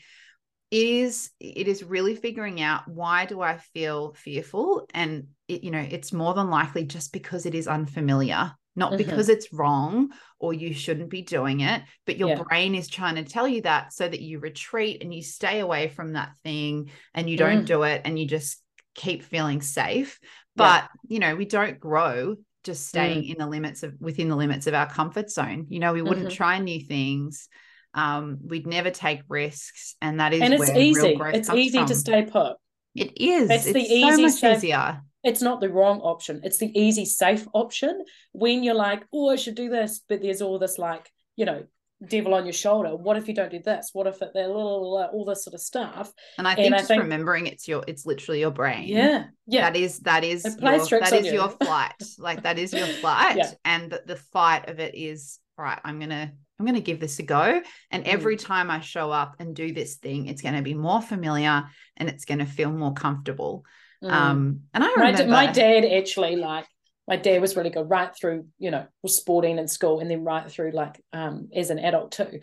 is 0.73 1.29
it 1.39 1.67
is 1.67 1.83
really 1.83 2.15
figuring 2.15 2.59
out 2.59 2.87
why 2.87 3.27
do 3.27 3.39
i 3.41 3.57
feel 3.57 4.11
fearful 4.15 4.87
and 4.95 5.27
it, 5.47 5.63
you 5.63 5.69
know 5.69 5.85
it's 5.87 6.11
more 6.11 6.33
than 6.33 6.49
likely 6.49 6.83
just 6.83 7.13
because 7.13 7.45
it 7.45 7.53
is 7.53 7.67
unfamiliar 7.67 8.51
not 8.75 8.93
mm-hmm. 8.93 8.97
because 8.97 9.29
it's 9.29 9.53
wrong 9.53 10.11
or 10.39 10.51
you 10.51 10.73
shouldn't 10.73 11.11
be 11.11 11.21
doing 11.21 11.59
it 11.59 11.83
but 12.07 12.17
your 12.17 12.29
yeah. 12.29 12.41
brain 12.41 12.73
is 12.73 12.87
trying 12.87 13.13
to 13.15 13.23
tell 13.23 13.47
you 13.47 13.61
that 13.61 13.93
so 13.93 14.07
that 14.07 14.19
you 14.19 14.39
retreat 14.39 15.03
and 15.03 15.13
you 15.13 15.21
stay 15.21 15.59
away 15.59 15.89
from 15.89 16.13
that 16.13 16.31
thing 16.43 16.89
and 17.13 17.29
you 17.29 17.37
don't 17.37 17.63
mm. 17.63 17.67
do 17.67 17.83
it 17.83 18.01
and 18.03 18.17
you 18.17 18.25
just 18.25 18.59
keep 18.95 19.21
feeling 19.21 19.61
safe 19.61 20.19
but 20.55 20.85
yeah. 20.85 21.13
you 21.13 21.19
know 21.19 21.35
we 21.35 21.45
don't 21.45 21.79
grow 21.79 22.35
just 22.63 22.87
staying 22.87 23.21
mm. 23.21 23.29
in 23.29 23.37
the 23.37 23.47
limits 23.47 23.83
of 23.83 23.93
within 23.99 24.27
the 24.27 24.35
limits 24.35 24.65
of 24.65 24.73
our 24.73 24.89
comfort 24.89 25.29
zone 25.29 25.67
you 25.69 25.79
know 25.79 25.93
we 25.93 26.01
wouldn't 26.01 26.29
mm-hmm. 26.29 26.35
try 26.35 26.57
new 26.57 26.83
things 26.83 27.47
um, 27.93 28.39
we'd 28.45 28.67
never 28.67 28.89
take 28.89 29.21
risks, 29.27 29.95
and 30.01 30.19
that 30.19 30.33
is 30.33 30.41
and 30.41 30.53
it's 30.53 30.69
easy. 30.71 31.17
It's 31.19 31.49
easy 31.49 31.77
from. 31.77 31.87
to 31.87 31.95
stay 31.95 32.23
put. 32.23 32.57
It 32.95 33.13
is. 33.17 33.49
It's, 33.49 33.65
it's 33.65 33.73
the 33.73 33.81
easy, 33.81 34.15
so 34.15 34.21
much 34.21 34.31
safe, 34.33 34.57
easier. 34.57 35.01
It's 35.23 35.41
not 35.41 35.61
the 35.61 35.69
wrong 35.69 35.99
option. 36.01 36.41
It's 36.43 36.57
the 36.57 36.77
easy, 36.79 37.05
safe 37.05 37.47
option. 37.53 38.03
When 38.33 38.63
you're 38.63 38.75
like, 38.75 39.03
oh, 39.13 39.29
I 39.29 39.35
should 39.35 39.55
do 39.55 39.69
this, 39.69 40.01
but 40.07 40.21
there's 40.21 40.41
all 40.41 40.59
this 40.59 40.77
like, 40.77 41.09
you 41.35 41.45
know, 41.45 41.63
devil 42.07 42.33
on 42.33 42.45
your 42.45 42.53
shoulder. 42.53 42.95
What 42.95 43.17
if 43.17 43.27
you 43.27 43.33
don't 43.33 43.51
do 43.51 43.59
this? 43.59 43.91
What 43.93 44.07
if 44.07 44.21
it, 44.21 44.31
they're 44.33 44.47
little, 44.47 45.09
all 45.11 45.25
this 45.25 45.43
sort 45.43 45.53
of 45.53 45.61
stuff? 45.61 46.11
And 46.37 46.47
I 46.47 46.55
think 46.55 46.67
and 46.67 46.75
just 46.75 46.85
I 46.85 46.95
think, 46.95 47.03
remembering 47.03 47.47
it's 47.47 47.67
your, 47.67 47.83
it's 47.87 48.05
literally 48.05 48.41
your 48.41 48.51
brain. 48.51 48.87
Yeah, 48.87 49.25
yeah. 49.47 49.69
That 49.69 49.77
is 49.77 49.99
that 49.99 50.23
is 50.23 50.43
your, 50.59 50.99
that 50.99 51.13
is 51.13 51.27
you. 51.27 51.33
your 51.33 51.49
flight. 51.49 51.93
like 52.17 52.43
that 52.43 52.59
is 52.59 52.73
your 52.73 52.87
flight, 53.01 53.37
yeah. 53.37 53.51
and 53.65 53.91
the, 53.91 54.03
the 54.05 54.15
fight 54.15 54.69
of 54.69 54.79
it 54.79 54.95
is 54.95 55.39
right. 55.57 55.79
I'm 55.83 55.99
gonna 55.99 56.33
I'm 56.59 56.65
going 56.65 56.75
to 56.75 56.81
give 56.81 56.99
this 56.99 57.19
a 57.19 57.23
go. 57.23 57.61
And 57.91 58.05
every 58.05 58.37
mm. 58.37 58.45
time 58.45 58.69
I 58.69 58.79
show 58.79 59.11
up 59.11 59.35
and 59.39 59.55
do 59.55 59.73
this 59.73 59.95
thing, 59.95 60.27
it's 60.27 60.41
going 60.41 60.55
to 60.55 60.61
be 60.61 60.73
more 60.73 61.01
familiar 61.01 61.65
and 61.97 62.09
it's 62.09 62.25
going 62.25 62.39
to 62.39 62.45
feel 62.45 62.71
more 62.71 62.93
comfortable. 62.93 63.65
Mm. 64.03 64.11
Um, 64.11 64.59
and 64.73 64.83
I 64.83 64.91
remember 64.93 65.27
my, 65.27 65.47
my 65.47 65.51
dad 65.51 65.85
actually 65.85 66.35
like 66.35 66.65
my 67.07 67.15
dad 67.17 67.41
was 67.41 67.55
really 67.55 67.69
good 67.69 67.89
right 67.89 68.15
through, 68.15 68.47
you 68.59 68.71
know, 68.71 68.85
was 69.01 69.17
sporting 69.17 69.57
in 69.57 69.67
school 69.67 69.99
and 69.99 70.09
then 70.09 70.23
right 70.23 70.49
through 70.49 70.71
like 70.71 71.01
um, 71.11 71.49
as 71.53 71.69
an 71.69 71.79
adult 71.79 72.13
too. 72.13 72.39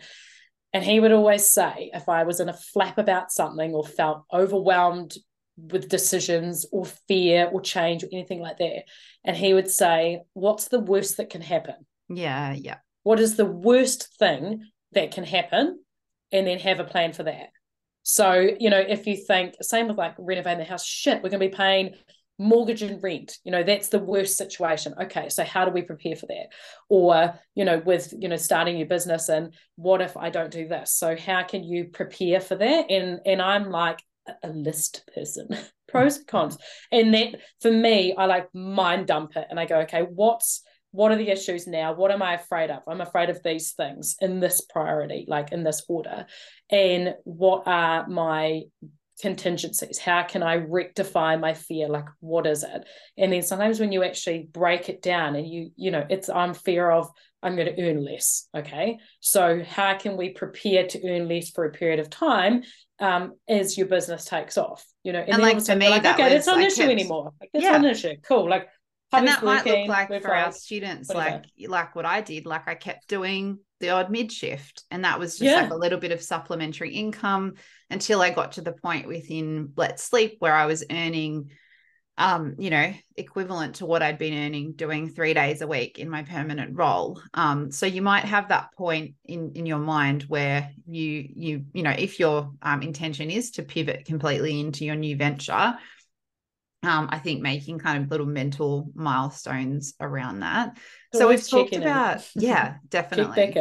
And 0.73 0.83
he 0.83 0.99
would 0.99 1.11
always 1.11 1.47
say 1.47 1.89
if 1.93 2.07
I 2.07 2.23
was 2.23 2.39
in 2.39 2.49
a 2.49 2.53
flap 2.53 2.97
about 2.97 3.31
something 3.31 3.73
or 3.73 3.83
felt 3.83 4.23
overwhelmed 4.31 5.15
with 5.57 5.89
decisions 5.89 6.65
or 6.71 6.85
fear 7.07 7.49
or 7.51 7.59
change 7.61 8.03
or 8.03 8.07
anything 8.11 8.39
like 8.39 8.57
that, 8.57 8.83
and 9.23 9.35
he 9.35 9.53
would 9.53 9.69
say, 9.69 10.21
What's 10.33 10.67
the 10.67 10.79
worst 10.79 11.17
that 11.17 11.29
can 11.29 11.41
happen? 11.41 11.75
Yeah, 12.07 12.53
yeah 12.53 12.77
what 13.03 13.19
is 13.19 13.35
the 13.35 13.45
worst 13.45 14.17
thing 14.17 14.65
that 14.93 15.11
can 15.11 15.23
happen 15.23 15.79
and 16.31 16.47
then 16.47 16.59
have 16.59 16.79
a 16.79 16.85
plan 16.85 17.13
for 17.13 17.23
that. 17.23 17.49
So 18.03 18.33
you 18.59 18.69
know 18.69 18.79
if 18.79 19.05
you 19.05 19.15
think 19.15 19.55
same 19.61 19.87
with 19.87 19.97
like 19.97 20.15
renovating 20.17 20.59
the 20.59 20.65
house 20.65 20.85
shit 20.85 21.21
we're 21.21 21.29
going 21.29 21.41
to 21.41 21.49
be 21.49 21.55
paying 21.55 21.93
mortgage 22.39 22.81
and 22.81 23.03
rent 23.03 23.37
you 23.43 23.51
know 23.51 23.61
that's 23.61 23.89
the 23.89 23.99
worst 23.99 24.37
situation. 24.37 24.95
Okay 24.99 25.29
so 25.29 25.43
how 25.43 25.65
do 25.65 25.71
we 25.71 25.83
prepare 25.83 26.15
for 26.15 26.25
that? 26.27 26.47
Or 26.89 27.39
you 27.53 27.65
know 27.65 27.79
with 27.79 28.13
you 28.17 28.27
know 28.27 28.37
starting 28.37 28.77
your 28.77 28.87
business 28.87 29.29
and 29.29 29.53
what 29.75 30.01
if 30.01 30.17
i 30.17 30.29
don't 30.29 30.51
do 30.51 30.67
this? 30.67 30.93
So 30.93 31.15
how 31.15 31.43
can 31.43 31.63
you 31.63 31.85
prepare 31.85 32.39
for 32.39 32.55
that? 32.55 32.89
And 32.89 33.19
and 33.25 33.41
i'm 33.41 33.69
like 33.69 34.01
a 34.43 34.49
list 34.49 35.03
person 35.13 35.49
pros 35.87 36.19
cons. 36.27 36.57
And 36.91 37.13
that 37.13 37.35
for 37.61 37.71
me 37.71 38.15
i 38.17 38.25
like 38.25 38.53
mind 38.55 39.07
dump 39.07 39.35
it 39.35 39.45
and 39.49 39.59
i 39.59 39.65
go 39.65 39.81
okay 39.81 40.01
what's 40.01 40.63
what 40.91 41.11
are 41.11 41.17
the 41.17 41.29
issues 41.29 41.67
now? 41.67 41.93
What 41.93 42.11
am 42.11 42.21
i 42.21 42.35
afraid 42.35 42.69
of? 42.69 42.81
I'm 42.87 43.01
afraid 43.01 43.29
of 43.29 43.41
these 43.43 43.71
things 43.71 44.15
in 44.19 44.39
this 44.39 44.61
priority 44.61 45.25
like 45.27 45.51
in 45.51 45.63
this 45.63 45.83
order. 45.87 46.25
And 46.69 47.15
what 47.23 47.63
are 47.65 48.07
my 48.07 48.63
contingencies? 49.21 49.99
How 49.99 50.23
can 50.23 50.43
i 50.43 50.55
rectify 50.55 51.37
my 51.37 51.53
fear? 51.53 51.87
Like 51.87 52.07
what 52.19 52.45
is 52.45 52.63
it? 52.63 52.85
And 53.17 53.31
then 53.31 53.41
sometimes 53.41 53.79
when 53.79 53.91
you 53.91 54.03
actually 54.03 54.49
break 54.51 54.89
it 54.89 55.01
down 55.01 55.35
and 55.35 55.47
you 55.47 55.71
you 55.75 55.91
know 55.91 56.05
it's 56.09 56.29
i'm 56.29 56.53
fear 56.53 56.89
of 56.89 57.09
i'm 57.43 57.55
going 57.55 57.73
to 57.73 57.81
earn 57.81 58.03
less 58.03 58.47
okay? 58.55 58.99
So 59.19 59.63
how 59.63 59.97
can 59.97 60.17
we 60.17 60.29
prepare 60.29 60.87
to 60.87 61.09
earn 61.09 61.29
less 61.29 61.49
for 61.49 61.65
a 61.65 61.71
period 61.71 61.99
of 61.99 62.09
time 62.09 62.63
um, 62.99 63.33
as 63.47 63.77
your 63.77 63.87
business 63.87 64.25
takes 64.25 64.57
off 64.57 64.85
you 65.03 65.13
know? 65.13 65.19
And, 65.19 65.33
and 65.35 65.41
like 65.41 65.65
for 65.65 65.75
me 65.75 65.89
like, 65.89 66.03
that 66.03 66.19
okay 66.19 66.35
it's 66.35 66.47
not 66.47 66.57
an 66.57 66.65
issue 66.65 66.81
kept, 66.81 66.91
anymore. 66.91 67.31
Like 67.39 67.49
it's 67.53 67.63
yeah. 67.63 67.71
not 67.71 67.85
an 67.85 67.91
issue. 67.91 68.15
Cool. 68.23 68.49
Like 68.49 68.67
and 69.13 69.27
that 69.27 69.43
might 69.43 69.65
look 69.65 69.87
like 69.87 70.21
for 70.21 70.33
our 70.33 70.51
students 70.51 71.09
like 71.09 71.45
like 71.67 71.95
what 71.95 72.05
i 72.05 72.21
did 72.21 72.45
like 72.45 72.67
i 72.67 72.75
kept 72.75 73.07
doing 73.07 73.59
the 73.79 73.89
odd 73.89 74.09
mid 74.11 74.31
shift 74.31 74.83
and 74.91 75.03
that 75.03 75.19
was 75.19 75.33
just 75.37 75.43
yeah. 75.43 75.61
like 75.61 75.71
a 75.71 75.75
little 75.75 75.99
bit 75.99 76.11
of 76.11 76.21
supplementary 76.21 76.93
income 76.93 77.53
until 77.89 78.21
i 78.21 78.29
got 78.29 78.53
to 78.53 78.61
the 78.61 78.71
point 78.71 79.07
within 79.07 79.71
let's 79.75 80.03
sleep 80.03 80.35
where 80.39 80.53
i 80.53 80.65
was 80.65 80.83
earning 80.89 81.49
um 82.17 82.55
you 82.59 82.69
know 82.69 82.93
equivalent 83.15 83.75
to 83.75 83.85
what 83.85 84.03
i'd 84.03 84.17
been 84.17 84.45
earning 84.45 84.73
doing 84.73 85.09
three 85.09 85.33
days 85.33 85.61
a 85.61 85.67
week 85.67 85.97
in 85.97 86.09
my 86.09 86.23
permanent 86.23 86.77
role. 86.77 87.21
Um 87.33 87.71
so 87.71 87.85
you 87.85 88.01
might 88.01 88.25
have 88.25 88.49
that 88.49 88.73
point 88.77 89.15
in 89.25 89.53
in 89.55 89.65
your 89.65 89.79
mind 89.79 90.23
where 90.23 90.69
you 90.85 91.27
you 91.33 91.65
you 91.73 91.83
know 91.83 91.95
if 91.97 92.19
your 92.19 92.51
um, 92.61 92.81
intention 92.81 93.31
is 93.31 93.51
to 93.51 93.63
pivot 93.63 94.05
completely 94.05 94.59
into 94.59 94.85
your 94.85 94.95
new 94.95 95.15
venture 95.15 95.73
um, 96.83 97.09
I 97.11 97.19
think 97.19 97.41
making 97.41 97.79
kind 97.79 98.03
of 98.03 98.09
little 98.09 98.25
mental 98.25 98.89
milestones 98.95 99.93
around 99.99 100.39
that. 100.39 100.77
So 101.13 101.27
we've 101.27 101.47
talked 101.47 101.75
about, 101.75 102.27
yeah, 102.35 102.75
definitely. 102.89 103.53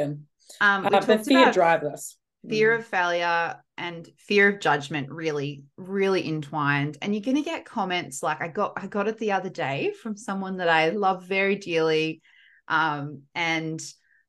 Um, 0.61 0.83
we 0.83 0.89
uh, 0.89 1.00
talked 1.00 1.27
fear 1.27 1.43
about 1.43 1.55
drive 1.55 1.83
us. 1.85 2.17
Fear 2.49 2.77
mm. 2.77 2.79
of 2.79 2.87
failure 2.87 3.57
and 3.77 4.09
fear 4.17 4.49
of 4.49 4.61
judgment 4.61 5.11
really, 5.11 5.65
really 5.77 6.27
entwined. 6.27 6.97
And 7.03 7.15
you're 7.15 7.23
going 7.23 7.37
to 7.37 7.43
get 7.43 7.67
comments 7.67 8.23
like 8.23 8.41
I 8.41 8.49
got, 8.49 8.73
I 8.77 8.87
got 8.87 9.09
it 9.09 9.19
the 9.19 9.33
other 9.33 9.50
day 9.50 9.93
from 10.03 10.17
someone 10.17 10.57
that 10.57 10.69
I 10.69 10.91
love 10.91 11.25
very 11.25 11.57
dearly, 11.57 12.23
um, 12.69 13.23
and 13.35 13.81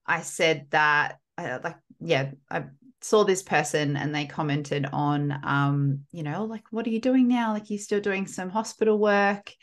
I 0.05 0.21
said 0.21 0.67
that, 0.71 1.19
uh, 1.37 1.59
like, 1.63 1.77
yeah, 1.99 2.31
I 2.49 2.63
saw 3.01 3.23
this 3.23 3.43
person 3.43 3.97
and 3.97 4.13
they 4.13 4.25
commented 4.25 4.87
on 4.93 5.39
um 5.43 6.01
you 6.11 6.23
know 6.23 6.45
like 6.45 6.63
what 6.71 6.85
are 6.85 6.91
you 6.91 7.01
doing 7.01 7.27
now? 7.27 7.53
Like 7.53 7.69
you're 7.69 7.79
still 7.79 7.99
doing 7.99 8.27
some 8.27 8.49
hospital 8.49 8.97
work? 8.97 9.53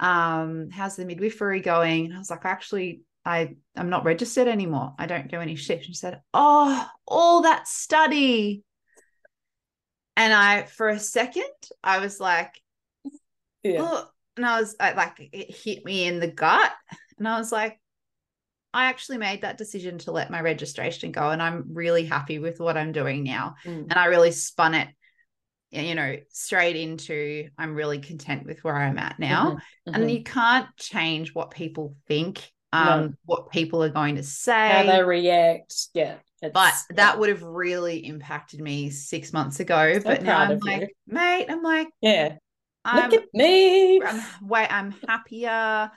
Um 0.00 0.68
how's 0.70 0.96
the 0.96 1.04
midwifery 1.04 1.60
going? 1.60 2.06
And 2.06 2.14
i 2.14 2.18
was 2.18 2.30
like 2.30 2.44
actually 2.44 3.02
i 3.24 3.54
i'm 3.76 3.90
not 3.90 4.04
registered 4.04 4.48
anymore. 4.48 4.94
I 4.98 5.06
don't 5.06 5.30
do 5.30 5.40
any 5.40 5.54
shifts. 5.54 5.86
She 5.86 5.94
said 5.94 6.20
oh 6.34 6.86
all 7.06 7.42
that 7.42 7.68
study. 7.68 8.62
And 10.16 10.32
i 10.32 10.64
for 10.64 10.88
a 10.88 10.98
second 10.98 11.44
i 11.82 12.00
was 12.00 12.18
like 12.18 12.60
yeah. 13.62 13.78
oh 13.80 14.08
and 14.36 14.44
i 14.44 14.60
was 14.60 14.74
I, 14.80 14.92
like 14.92 15.14
it 15.32 15.54
hit 15.54 15.84
me 15.84 16.06
in 16.06 16.18
the 16.18 16.30
gut. 16.30 16.72
And 17.18 17.28
i 17.28 17.38
was 17.38 17.52
like 17.52 17.80
I 18.74 18.86
actually 18.86 19.18
made 19.18 19.42
that 19.42 19.58
decision 19.58 19.98
to 19.98 20.12
let 20.12 20.30
my 20.30 20.40
registration 20.40 21.10
go, 21.10 21.30
and 21.30 21.42
I'm 21.42 21.64
really 21.72 22.04
happy 22.04 22.38
with 22.38 22.60
what 22.60 22.76
I'm 22.76 22.92
doing 22.92 23.24
now. 23.24 23.54
Mm. 23.64 23.86
And 23.90 23.94
I 23.94 24.06
really 24.06 24.30
spun 24.30 24.74
it, 24.74 24.88
you 25.70 25.94
know, 25.94 26.16
straight 26.30 26.76
into 26.76 27.48
I'm 27.56 27.74
really 27.74 27.98
content 27.98 28.46
with 28.46 28.62
where 28.64 28.76
I'm 28.76 28.98
at 28.98 29.18
now. 29.18 29.44
Mm-hmm. 29.44 29.56
Mm-hmm. 29.90 29.94
And 29.94 30.10
you 30.10 30.22
can't 30.22 30.68
change 30.76 31.34
what 31.34 31.50
people 31.50 31.96
think, 32.06 32.50
um, 32.72 33.00
no. 33.00 33.12
what 33.24 33.50
people 33.50 33.82
are 33.82 33.88
going 33.88 34.16
to 34.16 34.22
say, 34.22 34.68
how 34.68 34.82
they 34.84 35.02
react. 35.02 35.88
Yeah. 35.94 36.16
It's, 36.40 36.52
but 36.52 36.96
that 36.96 37.18
would 37.18 37.30
have 37.30 37.42
really 37.42 38.06
impacted 38.06 38.60
me 38.60 38.90
six 38.90 39.32
months 39.32 39.58
ago. 39.58 39.94
So 39.94 40.04
but 40.04 40.22
now 40.22 40.38
I'm 40.38 40.58
like, 40.60 40.82
you. 40.82 40.88
mate, 41.06 41.46
I'm 41.48 41.62
like, 41.62 41.88
yeah, 42.00 42.36
I'm, 42.84 43.10
look 43.10 43.22
at 43.22 43.28
me. 43.34 44.00
I'm, 44.00 44.22
wait, 44.42 44.72
I'm 44.72 44.94
happier. 45.08 45.90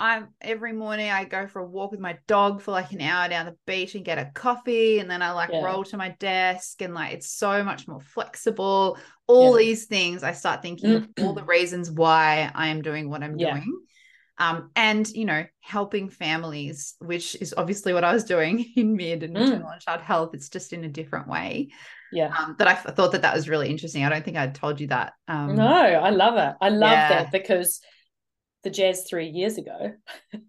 I'm 0.00 0.28
every 0.40 0.72
morning 0.72 1.10
I 1.10 1.24
go 1.24 1.48
for 1.48 1.58
a 1.58 1.66
walk 1.66 1.90
with 1.90 1.98
my 1.98 2.18
dog 2.28 2.60
for 2.62 2.70
like 2.70 2.92
an 2.92 3.00
hour 3.00 3.28
down 3.28 3.46
the 3.46 3.56
beach 3.66 3.96
and 3.96 4.04
get 4.04 4.18
a 4.18 4.30
coffee 4.32 5.00
and 5.00 5.10
then 5.10 5.22
I 5.22 5.32
like 5.32 5.50
yeah. 5.52 5.64
roll 5.64 5.82
to 5.84 5.96
my 5.96 6.10
desk 6.20 6.82
and 6.82 6.94
like 6.94 7.14
it's 7.14 7.30
so 7.30 7.64
much 7.64 7.88
more 7.88 8.00
flexible. 8.00 8.96
All 9.26 9.58
yeah. 9.58 9.66
these 9.66 9.86
things 9.86 10.22
I 10.22 10.32
start 10.32 10.62
thinking 10.62 10.92
of 10.92 11.08
all 11.20 11.32
the 11.32 11.44
reasons 11.44 11.90
why 11.90 12.50
I 12.54 12.68
am 12.68 12.80
doing 12.80 13.10
what 13.10 13.24
I'm 13.24 13.38
yeah. 13.38 13.54
doing. 13.54 13.80
Um, 14.40 14.70
and 14.76 15.08
you 15.08 15.24
know, 15.24 15.44
helping 15.60 16.08
families, 16.08 16.94
which 17.00 17.34
is 17.40 17.52
obviously 17.56 17.92
what 17.92 18.04
I 18.04 18.12
was 18.12 18.22
doing 18.22 18.64
in 18.76 18.94
mid 18.94 19.24
and 19.24 19.32
maternal 19.34 19.68
mm. 19.68 19.72
and 19.72 19.82
child 19.82 20.00
health. 20.00 20.30
It's 20.32 20.48
just 20.48 20.72
in 20.72 20.84
a 20.84 20.88
different 20.88 21.26
way. 21.26 21.70
Yeah. 22.12 22.32
Um, 22.38 22.54
but 22.56 22.68
I 22.68 22.74
thought 22.74 23.12
that 23.12 23.22
that 23.22 23.34
was 23.34 23.48
really 23.48 23.68
interesting. 23.68 24.04
I 24.04 24.08
don't 24.08 24.24
think 24.24 24.36
I 24.36 24.46
told 24.46 24.80
you 24.80 24.86
that. 24.86 25.14
Um, 25.26 25.56
no, 25.56 25.66
I 25.66 26.10
love 26.10 26.36
it. 26.38 26.54
I 26.60 26.68
love 26.68 27.08
that 27.08 27.32
because 27.32 27.80
the 28.68 28.74
jazz 28.74 29.06
three 29.08 29.28
years 29.28 29.56
ago, 29.56 29.92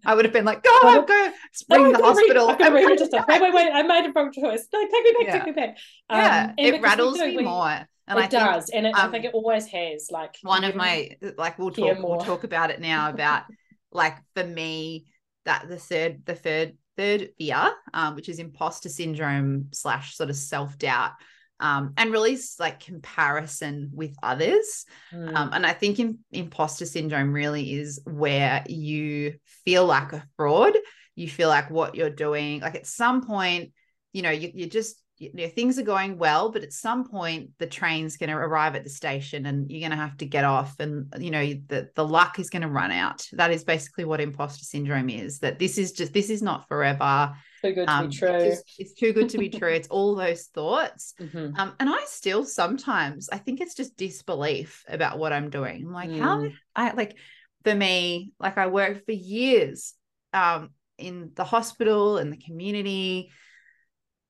I 0.04 0.14
would 0.14 0.24
have 0.26 0.34
been 0.34 0.44
like, 0.44 0.62
go, 0.62 1.02
go, 1.02 1.32
spring 1.52 1.86
oh, 1.86 1.92
the 1.92 2.02
hospital. 2.02 2.48
Read, 2.48 2.60
I'm 2.60 2.98
just 2.98 3.12
wait, 3.12 3.40
wait, 3.40 3.54
wait. 3.54 3.70
I 3.72 3.82
made 3.82 4.06
a 4.06 4.12
wrong 4.12 4.30
choice. 4.30 4.66
No, 4.72 4.82
take 4.82 5.04
me 5.04 5.12
back, 5.12 5.26
yeah. 5.26 5.32
take 5.32 5.46
me 5.46 5.52
back. 5.52 5.68
Um, 6.10 6.18
yeah, 6.18 6.52
it 6.58 6.82
rattles 6.82 7.18
me 7.18 7.38
we, 7.38 7.44
more. 7.44 7.86
And 8.08 8.18
it 8.18 8.22
I 8.22 8.26
does, 8.26 8.66
think, 8.66 8.76
and 8.76 8.86
it, 8.88 8.94
um, 8.94 9.08
I 9.08 9.10
think 9.10 9.24
it 9.24 9.32
always 9.32 9.66
has. 9.66 10.08
Like 10.10 10.34
one 10.42 10.64
of 10.64 10.74
my, 10.74 11.10
like 11.38 11.58
we'll 11.58 11.70
talk, 11.70 11.98
more. 11.98 12.16
we'll 12.16 12.26
talk 12.26 12.44
about 12.44 12.70
it 12.70 12.80
now 12.80 13.08
about 13.08 13.44
like 13.92 14.16
for 14.34 14.44
me 14.44 15.06
that 15.46 15.66
the 15.68 15.78
third, 15.78 16.22
the 16.26 16.34
third, 16.34 16.76
third 16.96 17.30
fear, 17.38 17.72
um, 17.94 18.16
which 18.16 18.28
is 18.28 18.38
imposter 18.38 18.90
syndrome 18.90 19.68
slash 19.72 20.14
sort 20.14 20.28
of 20.28 20.36
self 20.36 20.76
doubt 20.76 21.12
um, 21.60 21.92
and 21.96 22.10
really 22.10 22.38
like 22.58 22.80
comparison 22.80 23.90
with 23.92 24.14
others. 24.22 24.86
Mm. 25.12 25.34
Um, 25.34 25.50
and 25.52 25.66
I 25.66 25.72
think 25.72 25.98
in, 26.00 26.18
imposter 26.32 26.86
syndrome 26.86 27.32
really 27.32 27.74
is 27.74 28.00
where 28.04 28.64
you 28.66 29.34
feel 29.64 29.86
like 29.86 30.12
a 30.12 30.24
fraud. 30.36 30.76
You 31.14 31.28
feel 31.28 31.48
like 31.48 31.70
what 31.70 31.94
you're 31.94 32.10
doing, 32.10 32.60
like 32.60 32.74
at 32.74 32.86
some 32.86 33.26
point, 33.26 33.72
you 34.12 34.22
know, 34.22 34.30
you, 34.30 34.50
you 34.54 34.66
just 34.66 34.96
you 35.20 35.30
know 35.34 35.48
things 35.48 35.78
are 35.78 35.82
going 35.82 36.16
well 36.16 36.50
but 36.50 36.62
at 36.62 36.72
some 36.72 37.06
point 37.06 37.50
the 37.58 37.66
train's 37.66 38.16
going 38.16 38.30
to 38.30 38.36
arrive 38.36 38.74
at 38.74 38.84
the 38.84 38.90
station 38.90 39.44
and 39.44 39.70
you're 39.70 39.86
going 39.86 39.90
to 39.90 39.96
have 39.96 40.16
to 40.16 40.24
get 40.24 40.44
off 40.44 40.80
and 40.80 41.12
you 41.18 41.30
know 41.30 41.44
the, 41.66 41.90
the 41.94 42.04
luck 42.04 42.38
is 42.38 42.48
going 42.48 42.62
to 42.62 42.68
run 42.68 42.90
out 42.90 43.28
that 43.32 43.50
is 43.50 43.62
basically 43.62 44.06
what 44.06 44.20
imposter 44.20 44.64
syndrome 44.64 45.10
is 45.10 45.40
that 45.40 45.58
this 45.58 45.76
is 45.76 45.92
just 45.92 46.14
this 46.14 46.30
is 46.30 46.42
not 46.42 46.66
forever 46.68 47.34
too 47.62 47.72
good 47.72 47.86
to 47.86 47.92
um, 47.92 48.08
be 48.08 48.16
true. 48.16 48.30
it's, 48.30 48.62
it's, 48.78 48.92
too 48.94 49.12
good 49.12 49.28
to 49.30 49.38
be 49.38 49.48
true. 49.48 49.72
It's 49.72 49.88
all 49.88 50.14
those 50.14 50.46
thoughts. 50.46 51.14
Mm-hmm. 51.20 51.60
um, 51.60 51.74
and 51.78 51.90
i 51.90 52.02
still 52.06 52.44
sometimes 52.44 53.28
i 53.30 53.36
think 53.36 53.60
it's 53.60 53.74
just 53.74 53.96
disbelief 53.96 54.84
about 54.88 55.18
what 55.18 55.32
i'm 55.32 55.50
doing. 55.50 55.84
I'm 55.86 55.92
like 55.92 56.08
mm. 56.08 56.18
how 56.18 56.46
i 56.74 56.92
like 56.92 57.16
for 57.62 57.74
me 57.74 58.32
like 58.40 58.56
i 58.56 58.68
worked 58.68 59.04
for 59.04 59.12
years 59.12 59.94
um, 60.32 60.70
in 60.96 61.32
the 61.34 61.44
hospital 61.44 62.16
and 62.16 62.32
the 62.32 62.38
community 62.38 63.30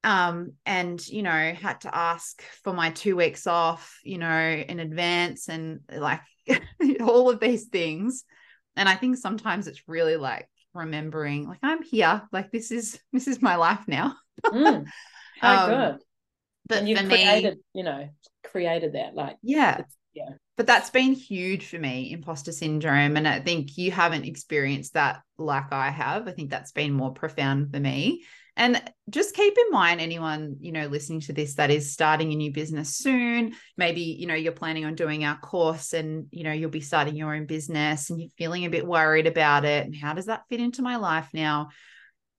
um 0.03 0.53
and 0.65 1.07
you 1.07 1.23
know 1.23 1.53
had 1.53 1.83
to 1.83 1.95
ask 1.95 2.43
for 2.65 2.73
my 2.73 2.91
two 2.91 3.17
weeks 3.17 3.47
off 3.47 4.01
you 4.03 4.19
know 4.19 4.65
in 4.69 4.81
advance 4.81 5.49
and 5.49 5.81
like 5.95 6.23
all 7.01 7.31
of 7.31 7.41
these 7.41 7.67
things. 7.67 8.25
And 8.77 8.89
i 8.89 8.95
think 8.95 9.17
sometimes 9.17 9.67
it's 9.67 9.89
really 9.89 10.17
like 10.17 10.49
remembering 10.75 11.49
like 11.49 11.59
i'm 11.63 11.83
here. 11.83 12.23
Like 12.33 12.51
this 12.51 12.71
is 12.71 12.99
this 13.13 13.29
is 13.29 13.43
my 13.43 13.57
life 13.57 13.87
now. 13.87 14.17
Mm, 14.45 14.87
how 15.41 15.65
um, 15.65 15.71
good. 15.71 16.03
but 16.69 16.79
and 16.79 16.89
you 16.89 16.97
created 16.97 17.55
me, 17.55 17.63
you 17.75 17.85
know 17.85 18.09
created 18.45 18.95
that 18.95 19.15
like 19.15 19.37
yeah. 19.43 19.83
yeah. 20.15 20.31
But 20.57 20.67
that's 20.67 20.91
been 20.91 21.13
huge 21.13 21.67
for 21.67 21.79
me 21.79 22.13
imposter 22.13 22.53
syndrome 22.53 23.17
and 23.17 23.27
i 23.27 23.41
think 23.41 23.79
you 23.79 23.91
haven't 23.91 24.25
experienced 24.25 24.95
that 24.95 25.23
like 25.39 25.73
i 25.73 25.91
have. 25.91 26.29
I 26.29 26.33
think 26.33 26.51
that's 26.51 26.73
been 26.73 26.93
more 26.93 27.13
profound 27.13 27.73
for 27.73 27.81
me 27.81 28.25
and 28.57 28.83
just 29.09 29.35
keep 29.35 29.57
in 29.57 29.71
mind 29.71 30.01
anyone, 30.01 30.57
you 30.61 30.73
know, 30.73 30.87
listening 30.87 31.21
to 31.23 31.33
this 31.33 31.55
that 31.55 31.71
is 31.71 31.93
starting 31.93 32.33
a 32.33 32.37
new 32.37 32.53
business 32.53 32.97
soon, 32.97 33.55
maybe, 33.77 34.01
you 34.01 34.27
know, 34.27 34.35
you're 34.35 34.53
planning 34.53 34.85
on 34.85 34.95
doing 34.95 35.25
our 35.25 35.39
course 35.39 35.93
and, 35.93 36.27
you 36.31 36.45
know, 36.45 36.53
you'll 36.53 36.71
be 36.71 36.81
starting 36.81 37.17
your 37.17 37.35
own 37.35 37.47
business 37.47 38.11
and 38.11 38.21
you're 38.21 38.31
feeling 38.37 38.65
a 38.65 38.71
bit 38.71 38.87
worried 38.87 39.27
about 39.27 39.65
it. 39.65 39.87
And 39.87 39.95
how 39.95 40.15
does 40.15 40.27
that 40.27 40.45
fit 40.49 40.61
into 40.61 40.83
my 40.83 40.97
life 40.97 41.29
now? 41.33 41.69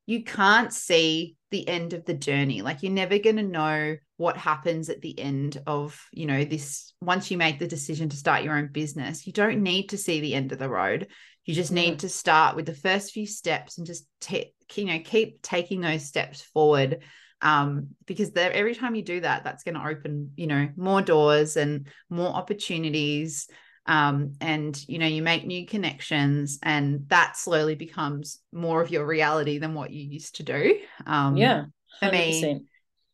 You 0.06 0.24
can't 0.24 0.74
see 0.74 1.36
the 1.52 1.68
end 1.68 1.94
of 1.94 2.06
the 2.06 2.14
journey. 2.14 2.62
Like 2.62 2.82
you're 2.82 2.92
never 2.92 3.20
going 3.20 3.36
to 3.38 3.44
know 3.44 3.98
what 4.18 4.38
happens 4.38 4.90
at 4.90 5.02
the 5.02 5.20
end 5.20 5.62
of, 5.68 6.00
you 6.12 6.26
know, 6.26 6.44
this 6.44 6.94
once 7.02 7.32
you 7.32 7.38
make 7.38 7.60
the 7.60 7.68
decision 7.68 8.10
to 8.10 8.18
start 8.18 8.44
your 8.44 8.58
own 8.58 8.70
business. 8.72 9.26
You 9.28 9.34
don't 9.34 9.64
need 9.64 9.90
to 9.90 9.98
see 9.98 10.22
the 10.22 10.36
end 10.36 10.52
of 10.52 10.60
the 10.60 10.70
road. 10.70 11.08
You 11.46 11.56
just 11.56 11.72
need 11.72 11.96
mm. 11.96 12.00
to 12.00 12.10
start 12.10 12.56
with 12.56 12.68
the 12.68 12.74
first 12.74 13.12
few 13.12 13.26
steps 13.26 13.78
and 13.78 13.88
just 13.88 14.06
take, 14.20 14.54
you 14.78 14.86
know, 14.86 15.00
keep 15.04 15.42
taking 15.42 15.82
those 15.82 16.06
steps 16.06 16.42
forward. 16.42 17.00
Um, 17.42 17.90
because 18.06 18.32
every 18.36 18.76
time 18.76 18.94
you 18.94 19.02
do 19.02 19.22
that, 19.22 19.44
that's 19.44 19.64
going 19.64 19.76
to 19.76 19.88
open, 19.88 20.32
you 20.36 20.48
know, 20.48 20.70
more 20.76 21.02
doors 21.02 21.58
and 21.58 21.88
more 22.10 22.30
opportunities. 22.30 23.48
Um, 23.88 24.34
and 24.40 24.80
you 24.88 25.00
know, 25.00 25.08
you 25.08 25.24
make 25.24 25.46
new 25.46 25.66
connections, 25.66 26.60
and 26.62 27.10
that 27.10 27.36
slowly 27.36 27.74
becomes 27.74 28.40
more 28.54 28.80
of 28.80 28.92
your 28.92 29.08
reality 29.08 29.58
than 29.58 29.74
what 29.74 29.90
you 29.90 30.04
used 30.04 30.36
to 30.36 30.44
do. 30.44 30.80
Um, 31.08 31.36
yeah, 31.36 31.66
100%. 32.02 32.06
for 32.08 32.12
me, 32.12 32.62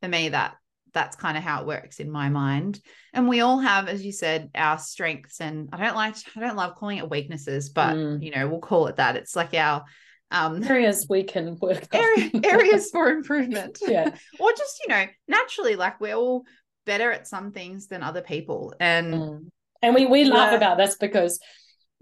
for 0.02 0.10
me, 0.10 0.30
that 0.30 0.58
that's 0.94 1.16
kind 1.16 1.38
of 1.38 1.44
how 1.44 1.62
it 1.62 1.68
works 1.68 2.00
in 2.00 2.10
my 2.10 2.28
mind 2.30 2.80
and 3.14 3.28
we 3.28 3.42
all 3.42 3.60
have 3.60 3.88
as 3.88 4.04
you 4.04 4.12
said 4.12 4.50
our 4.56 4.80
strengths 4.80 5.42
and 5.42 5.70
i 5.72 5.78
don't 5.78 5.96
like 5.96 6.16
i 6.36 6.40
don't 6.40 6.56
love 6.56 6.76
calling 6.76 6.98
it 6.98 7.10
weaknesses 7.10 7.70
but 7.70 7.96
mm. 7.96 8.24
you 8.24 8.32
know 8.32 8.48
we'll 8.48 8.60
call 8.60 8.88
it 8.88 8.96
that 8.96 9.16
it's 9.16 9.36
like 9.36 9.54
our 9.54 9.84
um 10.32 10.64
areas 10.64 11.06
we 11.10 11.24
can 11.24 11.58
work 11.62 11.88
area, 11.94 12.30
areas 12.44 12.90
for 12.90 13.10
improvement 13.10 13.78
yeah 13.88 14.10
or 14.40 14.52
just 14.52 14.80
you 14.86 14.94
know 14.94 15.06
naturally 15.28 15.76
like 15.76 16.00
we're 16.02 16.16
all 16.16 16.44
better 16.86 17.12
at 17.12 17.28
some 17.28 17.52
things 17.52 17.88
than 17.88 18.04
other 18.04 18.22
people 18.22 18.74
and 18.80 19.14
mm. 19.14 19.46
and 19.82 19.96
we 19.96 20.06
we 20.06 20.26
laugh 20.26 20.54
about 20.54 20.78
this 20.78 20.96
because 20.98 21.40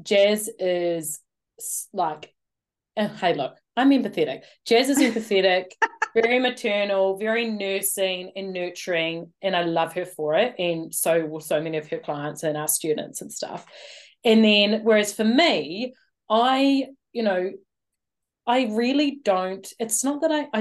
jazz 0.01 0.49
is 0.59 1.19
like 1.93 2.33
hey 2.95 3.33
look 3.33 3.57
i'm 3.77 3.89
empathetic 3.89 4.41
jazz 4.65 4.89
is 4.89 4.99
empathetic 4.99 5.65
very 6.15 6.39
maternal, 6.39 7.17
very 7.17 7.45
nursing 7.49 8.31
and 8.37 8.53
nurturing, 8.53 9.33
and 9.41 9.53
I 9.53 9.63
love 9.63 9.93
her 9.93 10.05
for 10.05 10.35
it. 10.35 10.55
And 10.57 10.95
so 10.95 11.25
will 11.25 11.41
so 11.41 11.61
many 11.61 11.77
of 11.77 11.89
her 11.89 11.99
clients 11.99 12.43
and 12.43 12.57
our 12.57 12.69
students 12.69 13.21
and 13.21 13.31
stuff. 13.31 13.65
And 14.23 14.43
then, 14.43 14.81
whereas 14.83 15.13
for 15.13 15.25
me, 15.25 15.93
I, 16.29 16.87
you 17.11 17.21
know, 17.21 17.51
I 18.47 18.65
really 18.71 19.19
don't. 19.23 19.67
It's 19.79 20.03
not 20.03 20.21
that 20.21 20.31
I, 20.31 20.47
I, 20.53 20.59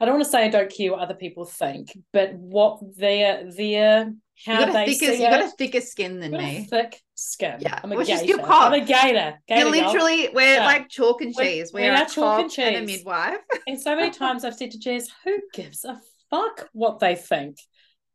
I 0.00 0.04
don't 0.04 0.14
want 0.14 0.24
to 0.24 0.30
say 0.30 0.44
I 0.44 0.48
don't 0.48 0.72
care 0.72 0.92
what 0.92 1.00
other 1.00 1.14
people 1.14 1.44
think, 1.44 1.96
but 2.12 2.34
what 2.34 2.78
their 2.96 3.50
their 3.50 4.12
how 4.44 4.66
they 4.66 4.86
thicker, 4.86 5.12
see 5.12 5.22
you 5.22 5.30
got 5.30 5.44
a 5.44 5.48
thicker 5.48 5.80
skin 5.80 6.20
than 6.20 6.32
me. 6.32 6.66
thick 6.68 7.00
skin. 7.14 7.58
Yeah, 7.60 7.80
I'm 7.82 7.92
a 7.92 7.96
Which 7.96 8.08
gator. 8.08 8.40
I'm 8.42 8.72
a 8.72 8.80
gator. 8.84 9.40
gator 9.46 9.60
You're 9.60 9.70
literally 9.70 10.24
girl. 10.24 10.34
we're 10.34 10.54
yeah. 10.56 10.64
like 10.64 10.88
chalk 10.88 11.20
and 11.22 11.34
cheese. 11.34 11.72
We're, 11.72 11.92
we're 11.92 12.02
a 12.02 12.08
chalk 12.08 12.40
and, 12.40 12.50
cheese. 12.50 12.64
and 12.66 12.76
a 12.76 12.86
midwife. 12.86 13.38
and 13.66 13.80
so 13.80 13.96
many 13.96 14.10
times 14.18 14.44
I've 14.44 14.54
said 14.56 14.72
to 14.72 14.78
Jess, 14.78 15.08
"Who 15.24 15.38
gives 15.52 15.84
a 15.84 16.00
fuck 16.30 16.68
what 16.72 16.98
they 16.98 17.14
think?" 17.14 17.58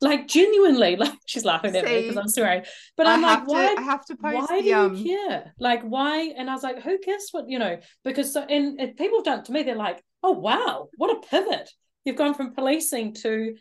Like 0.02 0.28
genuinely, 0.28 0.96
like 0.98 1.14
she's 1.26 1.46
laughing 1.46 1.76
at 1.76 1.86
me 1.86 2.02
because 2.02 2.18
I'm 2.18 2.28
sorry, 2.28 2.64
but 2.96 3.08
I'm 3.08 3.22
like, 3.22 3.48
why? 3.48 3.76
I 3.78 3.82
have 3.82 4.06
to 4.06 4.16
post 4.16 4.50
why 4.50 4.58
the, 4.58 4.64
do 4.64 4.70
you 4.70 4.76
um... 4.76 5.04
care? 5.04 5.54
Like, 5.60 5.84
why? 5.84 6.34
And 6.38 6.50
I 6.50 6.54
was 6.54 6.64
like, 6.64 6.82
who 6.82 6.98
cares 7.00 7.30
what 7.32 7.50
you 7.50 7.60
know? 7.60 7.80
Because 8.04 8.34
so, 8.34 8.42
and, 8.42 8.80
and 8.80 8.96
people 8.96 9.20
have 9.20 9.26
done 9.26 9.44
to 9.44 9.52
me. 9.52 9.64
They're 9.64 9.76
like, 9.76 10.04
oh 10.24 10.32
wow, 10.32 10.90
what 10.96 11.18
a 11.18 11.28
pivot! 11.28 11.70
You've 12.06 12.16
gone 12.16 12.34
from 12.34 12.54
policing 12.54 13.14
to 13.16 13.56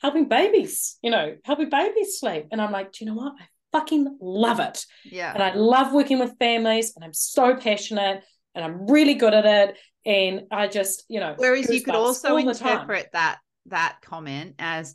helping 0.00 0.28
babies, 0.28 0.96
you 1.02 1.10
know, 1.10 1.36
helping 1.44 1.68
babies 1.68 2.18
sleep. 2.18 2.46
And 2.50 2.60
I'm 2.60 2.72
like, 2.72 2.92
do 2.92 3.04
you 3.04 3.10
know 3.10 3.16
what? 3.16 3.34
I 3.38 3.44
fucking 3.72 4.18
love 4.20 4.60
it. 4.60 4.84
Yeah. 5.04 5.32
And 5.32 5.42
I 5.42 5.54
love 5.54 5.92
working 5.92 6.18
with 6.18 6.38
families 6.38 6.94
and 6.96 7.04
I'm 7.04 7.12
so 7.12 7.54
passionate 7.54 8.24
and 8.54 8.64
I'm 8.64 8.86
really 8.90 9.14
good 9.14 9.34
at 9.34 9.44
it. 9.44 9.78
And 10.06 10.46
I 10.50 10.68
just, 10.68 11.04
you 11.08 11.20
know, 11.20 11.34
whereas 11.36 11.68
you 11.68 11.82
could 11.82 11.94
also 11.94 12.36
interpret 12.36 13.10
that 13.12 13.38
that 13.66 13.98
comment 14.02 14.54
as, 14.58 14.94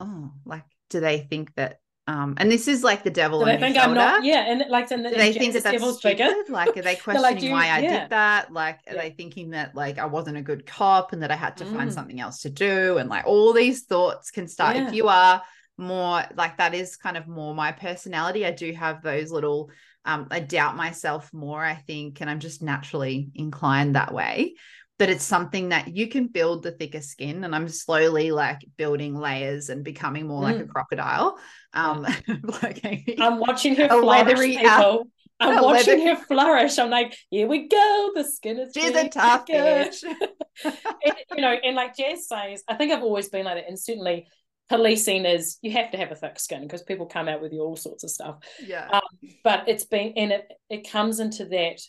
oh, 0.00 0.32
like, 0.44 0.64
do 0.88 1.00
they 1.00 1.20
think 1.20 1.54
that 1.54 1.78
um, 2.10 2.34
and 2.38 2.50
this 2.50 2.66
is 2.66 2.82
like 2.82 3.04
the 3.04 3.10
devil. 3.10 3.38
Do 3.38 3.44
they 3.44 3.56
think 3.56 3.76
I'm 3.76 3.94
not? 3.94 4.24
Yeah, 4.24 4.50
and 4.50 4.64
like, 4.68 4.90
and 4.90 5.04
the, 5.04 5.10
they 5.10 5.32
think 5.32 5.52
that 5.52 5.62
that's 5.62 5.98
stupid? 5.98 6.34
Like, 6.48 6.76
are 6.76 6.82
they 6.82 6.96
questioning 6.96 7.34
like, 7.34 7.42
you, 7.42 7.52
why 7.52 7.68
I 7.68 7.78
yeah. 7.78 8.00
did 8.00 8.10
that? 8.10 8.52
Like, 8.52 8.80
are 8.88 8.94
yeah. 8.94 9.02
they 9.02 9.10
thinking 9.10 9.50
that 9.50 9.76
like 9.76 9.98
I 9.98 10.06
wasn't 10.06 10.36
a 10.36 10.42
good 10.42 10.66
cop 10.66 11.12
and 11.12 11.22
that 11.22 11.30
I 11.30 11.36
had 11.36 11.58
to 11.58 11.64
mm. 11.64 11.76
find 11.76 11.92
something 11.92 12.18
else 12.18 12.40
to 12.40 12.50
do? 12.50 12.98
And 12.98 13.08
like 13.08 13.26
all 13.26 13.52
these 13.52 13.84
thoughts 13.84 14.32
can 14.32 14.48
start. 14.48 14.74
Yeah. 14.74 14.88
If 14.88 14.94
you 14.94 15.06
are 15.06 15.40
more 15.78 16.24
like 16.34 16.56
that, 16.56 16.74
is 16.74 16.96
kind 16.96 17.16
of 17.16 17.28
more 17.28 17.54
my 17.54 17.70
personality. 17.70 18.44
I 18.44 18.50
do 18.50 18.72
have 18.72 19.02
those 19.02 19.30
little. 19.30 19.70
Um, 20.04 20.26
I 20.30 20.40
doubt 20.40 20.76
myself 20.76 21.32
more. 21.32 21.62
I 21.62 21.74
think, 21.74 22.20
and 22.20 22.28
I'm 22.28 22.40
just 22.40 22.60
naturally 22.60 23.30
inclined 23.36 23.94
that 23.94 24.12
way. 24.12 24.54
But 25.00 25.08
it's 25.08 25.24
something 25.24 25.70
that 25.70 25.96
you 25.96 26.06
can 26.08 26.26
build 26.26 26.62
the 26.62 26.70
thicker 26.70 27.00
skin 27.00 27.42
and 27.42 27.54
i'm 27.54 27.66
slowly 27.68 28.30
like 28.30 28.58
building 28.76 29.16
layers 29.16 29.70
and 29.70 29.82
becoming 29.82 30.26
more 30.26 30.42
mm. 30.42 30.44
like 30.44 30.60
a 30.60 30.64
mm. 30.64 30.68
crocodile 30.68 31.38
um 31.72 32.02
like 32.62 32.84
i'm 33.18 33.40
watching 33.40 33.74
her 33.74 33.88
a 33.90 33.96
leathery 33.96 34.56
people. 34.56 35.08
I'm 35.42 35.62
watching 35.64 36.00
leather- 36.00 36.16
her 36.16 36.24
flourish. 36.26 36.78
I'm 36.78 36.90
like, 36.90 37.16
here 37.30 37.46
we 37.46 37.66
go. 37.66 38.10
The 38.14 38.24
skin 38.24 38.58
is. 38.58 38.74
She's 38.76 38.94
a 38.94 39.08
tough 39.08 39.46
bitch. 39.46 40.02
and, 40.64 41.14
you 41.34 41.40
know, 41.40 41.52
and 41.52 41.74
like 41.74 41.96
Jazz 41.96 42.28
says, 42.28 42.62
I 42.68 42.74
think 42.74 42.92
I've 42.92 43.02
always 43.02 43.30
been 43.30 43.46
like 43.46 43.54
that, 43.54 43.66
and 43.66 43.80
certainly 43.80 44.26
policing 44.68 45.24
is 45.24 45.58
you 45.62 45.72
have 45.72 45.92
to 45.92 45.96
have 45.96 46.12
a 46.12 46.14
thick 46.14 46.38
skin 46.38 46.60
because 46.60 46.82
people 46.82 47.06
come 47.06 47.26
out 47.26 47.40
with 47.40 47.54
you 47.54 47.62
all 47.62 47.74
sorts 47.74 48.04
of 48.04 48.10
stuff. 48.10 48.36
Yeah. 48.62 48.86
Um, 48.92 49.00
but 49.42 49.66
it's 49.66 49.86
been 49.86 50.12
and 50.16 50.30
it 50.30 50.52
it 50.68 50.90
comes 50.90 51.20
into 51.20 51.46
that 51.46 51.80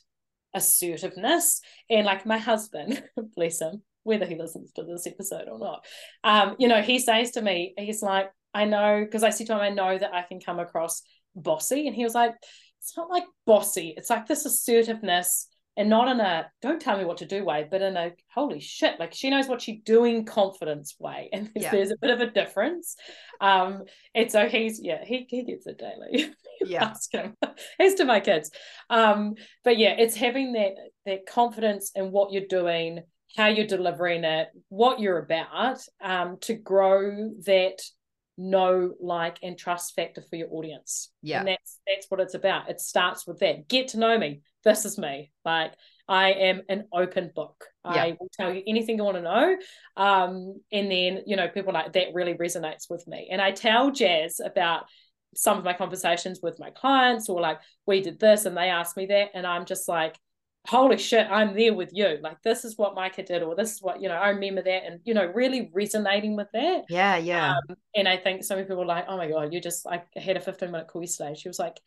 assertiveness. 0.54 1.62
And 1.90 2.06
like 2.06 2.26
my 2.26 2.38
husband, 2.38 3.04
bless 3.36 3.62
him, 3.62 3.82
whether 4.04 4.26
he 4.26 4.36
listens 4.36 4.72
to 4.74 4.84
this 4.84 5.08
episode 5.08 5.48
or 5.50 5.60
not, 5.60 5.86
um, 6.24 6.56
you 6.60 6.68
know, 6.68 6.82
he 6.82 7.00
says 7.00 7.32
to 7.32 7.42
me, 7.42 7.74
he's 7.78 8.02
like, 8.02 8.32
I 8.54 8.66
know, 8.66 9.02
because 9.04 9.24
I 9.24 9.30
said 9.30 9.48
to 9.48 9.54
him, 9.54 9.60
I 9.60 9.70
know 9.70 9.98
that 9.98 10.14
I 10.14 10.24
can 10.24 10.40
come 10.40 10.60
across 10.60 11.02
bossy. 11.36 11.88
And 11.88 11.96
he 11.96 12.04
was 12.04 12.16
like, 12.16 12.34
it's 12.80 12.98
not 12.98 13.10
like 13.10 13.24
bossy, 13.46 13.94
it's 13.96 14.10
like 14.10 14.28
this 14.28 14.46
assertiveness 14.46 15.48
and 15.78 15.90
not 15.90 16.10
in 16.10 16.20
a 16.20 16.52
don't 16.62 16.82
tell 16.82 16.98
me 16.98 17.06
what 17.06 17.18
to 17.18 17.26
do 17.26 17.46
way, 17.46 17.66
but 17.70 17.82
in 17.82 17.96
a 17.96 18.12
holy 18.34 18.60
shit, 18.60 19.00
like 19.00 19.14
she 19.14 19.30
knows 19.30 19.48
what 19.48 19.62
she's 19.62 19.82
doing 19.86 20.26
confidence 20.26 20.96
way. 21.00 21.30
And 21.34 21.50
there's, 21.54 21.64
yeah. 21.64 21.72
there's 21.72 21.92
a 21.92 21.98
bit 22.02 22.12
of 22.12 22.20
a 22.20 22.30
difference. 22.30 22.96
Um, 23.40 23.84
and 24.14 24.32
so 24.32 24.48
he's 24.48 24.82
yeah, 24.84 25.04
he 25.06 25.26
he 25.30 25.44
gets 25.44 25.66
it 25.68 25.80
daily. 25.80 26.34
yeah. 26.62 26.86
Ask 26.86 27.14
him. 27.14 27.36
As 27.80 27.96
to 27.96 28.06
my 28.06 28.20
kids. 28.20 28.52
Um, 28.90 29.36
but 29.64 29.78
yeah, 29.78 29.96
it's 29.98 30.16
having 30.16 30.54
that 30.54 30.74
that 31.06 31.26
confidence 31.26 31.92
in 31.96 32.12
what 32.12 32.34
you're 32.34 32.48
doing, 32.48 33.04
how 33.38 33.48
you're 33.48 33.68
delivering 33.68 34.24
it, 34.26 34.50
what 34.70 35.00
you're 35.00 35.20
about, 35.20 35.80
um, 36.04 36.38
to 36.42 36.54
grow 36.54 37.32
that 37.46 37.82
know, 38.38 38.94
like, 39.00 39.38
and 39.44 39.58
trust 39.58 39.96
factor 39.96 40.22
for 40.22 40.36
your 40.36 40.50
audience. 40.52 41.12
Yeah. 41.22 41.40
And 41.40 41.48
that's 41.50 41.80
that's 41.88 42.08
what 42.10 42.20
it's 42.20 42.34
about. 42.34 42.70
It 42.70 42.82
starts 42.82 43.26
with 43.26 43.40
that. 43.40 43.68
Get 43.68 43.90
to 43.90 44.00
know 44.00 44.18
me. 44.18 44.42
This 44.64 44.86
is 44.86 44.98
me. 44.98 45.32
Like 45.44 45.74
I 46.08 46.32
am 46.32 46.62
an 46.70 46.88
open 46.94 47.32
book. 47.34 47.66
Yeah. 47.86 48.04
I 48.04 48.18
will 48.20 48.30
tell 48.38 48.54
you 48.54 48.62
anything 48.68 48.98
you 48.98 49.04
want 49.04 49.18
to 49.18 49.24
know. 49.24 49.58
Um, 49.98 50.62
and 50.72 50.92
then, 50.92 51.24
you 51.26 51.36
know, 51.36 51.48
people 51.48 51.74
like 51.74 51.94
that 51.94 52.14
really 52.14 52.34
resonates 52.34 52.90
with 52.90 53.08
me. 53.08 53.30
And 53.32 53.42
I 53.42 53.52
tell 53.52 53.92
Jazz 53.92 54.40
about 54.44 54.86
some 55.36 55.58
of 55.58 55.64
my 55.64 55.74
conversations 55.74 56.42
with 56.44 56.60
my 56.60 56.70
clients 56.72 57.30
or 57.30 57.40
like 57.40 57.60
we 57.86 58.02
did 58.02 58.20
this 58.20 58.46
and 58.46 58.58
they 58.58 58.70
asked 58.70 58.98
me 58.98 59.06
that. 59.08 59.30
And 59.34 59.48
I'm 59.48 59.66
just 59.66 59.88
like, 59.88 60.18
holy 60.68 60.98
shit, 60.98 61.28
I'm 61.30 61.56
there 61.56 61.74
with 61.74 61.90
you. 61.94 62.20
Like 62.22 62.42
this 62.44 62.66
is 62.66 62.78
what 62.78 62.96
Micah 62.96 63.24
did, 63.24 63.42
or 63.42 63.56
this 63.56 63.74
is 63.74 63.82
what, 63.82 64.02
you 64.02 64.10
know, 64.10 64.16
I 64.16 64.30
remember 64.30 64.62
that 64.62 64.86
and 64.86 65.00
you 65.06 65.14
know, 65.14 65.26
really 65.26 65.72
resonating 65.74 66.36
with 66.36 66.48
that. 66.54 66.84
Yeah, 66.90 67.18
yeah. 67.18 67.54
Um, 67.54 67.76
and 67.96 68.08
I 68.08 68.18
think 68.18 68.44
some 68.44 68.60
people 68.60 68.78
were 68.78 68.86
like, 68.86 69.06
oh 69.08 69.18
my 69.18 69.30
God, 69.30 69.54
you 69.54 69.62
just 69.62 69.86
like 69.86 70.06
had 70.16 70.38
a 70.38 70.42
15 70.42 70.72
minute 70.72 70.88
call 70.88 71.02
yesterday. 71.02 71.36
She 71.36 71.50
was 71.50 71.60
like, 71.60 71.80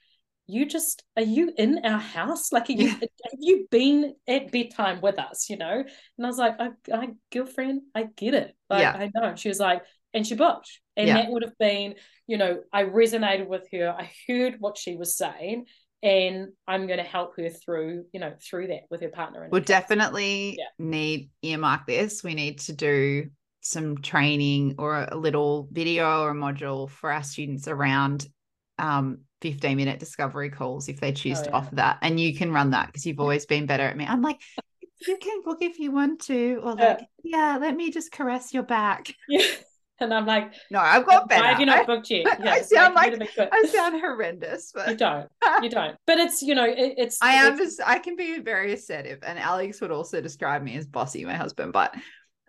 you 0.46 0.66
just 0.66 1.02
are 1.16 1.22
you 1.22 1.52
in 1.56 1.80
our 1.84 1.98
house? 1.98 2.52
Like 2.52 2.68
you 2.68 2.76
yeah. 2.76 2.92
have 2.92 3.38
you 3.38 3.66
been 3.70 4.14
at 4.28 4.52
bedtime 4.52 5.00
with 5.00 5.18
us, 5.18 5.48
you 5.48 5.56
know? 5.56 5.84
And 6.18 6.26
I 6.26 6.28
was 6.28 6.38
like, 6.38 6.56
I, 6.58 6.70
I 6.92 7.08
girlfriend, 7.32 7.82
I 7.94 8.08
get 8.16 8.34
it. 8.34 8.54
Like, 8.68 8.82
yeah. 8.82 8.96
I 8.96 9.10
know. 9.14 9.34
She 9.36 9.48
was 9.48 9.60
like, 9.60 9.82
and 10.12 10.26
she 10.26 10.34
booked. 10.34 10.70
And 10.96 11.08
yeah. 11.08 11.14
that 11.14 11.30
would 11.30 11.42
have 11.42 11.58
been, 11.58 11.94
you 12.26 12.36
know, 12.36 12.62
I 12.72 12.84
resonated 12.84 13.48
with 13.48 13.66
her. 13.72 13.94
I 13.98 14.10
heard 14.28 14.56
what 14.60 14.78
she 14.78 14.96
was 14.96 15.16
saying 15.16 15.66
and 16.02 16.48
I'm 16.68 16.86
going 16.86 16.98
to 16.98 17.04
help 17.04 17.36
her 17.38 17.48
through, 17.48 18.04
you 18.12 18.20
know, 18.20 18.34
through 18.38 18.68
that 18.68 18.82
with 18.90 19.00
her 19.00 19.08
partner. 19.08 19.48
We'll 19.50 19.62
definitely 19.62 20.56
yeah. 20.58 20.66
need 20.78 21.30
earmark 21.42 21.86
this. 21.86 22.22
We 22.22 22.34
need 22.34 22.60
to 22.60 22.74
do 22.74 23.30
some 23.62 23.96
training 24.02 24.74
or 24.78 25.08
a 25.10 25.16
little 25.16 25.66
video 25.72 26.22
or 26.22 26.30
a 26.30 26.34
module 26.34 26.88
for 26.90 27.10
our 27.10 27.22
students 27.22 27.66
around 27.66 28.28
um 28.78 29.20
15 29.44 29.76
minute 29.76 29.98
discovery 29.98 30.48
calls 30.48 30.88
if 30.88 31.00
they 31.00 31.12
choose 31.12 31.38
oh, 31.40 31.44
to 31.44 31.50
yeah. 31.50 31.56
offer 31.56 31.74
that. 31.74 31.98
And 32.00 32.18
you 32.18 32.34
can 32.34 32.50
run 32.50 32.70
that 32.70 32.86
because 32.86 33.04
you've 33.04 33.20
always 33.20 33.44
been 33.44 33.66
better 33.66 33.82
at 33.82 33.94
me. 33.94 34.06
I'm 34.06 34.22
like, 34.22 34.40
you 35.06 35.18
can 35.18 35.42
book 35.42 35.58
if 35.60 35.78
you 35.78 35.92
want 35.92 36.22
to, 36.22 36.60
or 36.62 36.74
like, 36.74 37.00
yeah, 37.22 37.58
let 37.60 37.76
me 37.76 37.90
just 37.90 38.10
caress 38.10 38.54
your 38.54 38.62
back. 38.62 39.14
Yeah. 39.28 39.44
And 40.00 40.12
I'm 40.12 40.26
like, 40.26 40.52
no, 40.72 40.80
I've 40.80 41.06
got 41.06 41.28
better. 41.28 41.44
Why 41.44 41.50
have 41.50 41.60
you 41.60 41.66
not 41.66 41.86
booked 41.86 42.10
yet? 42.10 42.26
Yeah, 42.42 42.50
I 42.50 42.62
sound 42.62 42.96
like, 42.96 43.14
I 43.38 43.62
sound 43.68 44.00
horrendous, 44.00 44.72
but 44.74 44.88
you 44.88 44.96
don't. 44.96 45.28
You 45.62 45.70
don't. 45.70 45.96
But 46.06 46.18
it's 46.18 46.42
you 46.42 46.56
know, 46.56 46.64
it, 46.64 46.94
it's. 46.96 47.18
I 47.22 47.34
am 47.34 47.56
just. 47.56 47.80
I 47.80 48.00
can 48.00 48.16
be 48.16 48.40
very 48.40 48.72
assertive, 48.72 49.20
and 49.22 49.38
Alex 49.38 49.80
would 49.80 49.92
also 49.92 50.20
describe 50.20 50.64
me 50.64 50.76
as 50.76 50.88
bossy, 50.88 51.24
my 51.24 51.34
husband. 51.34 51.72
But 51.72 51.94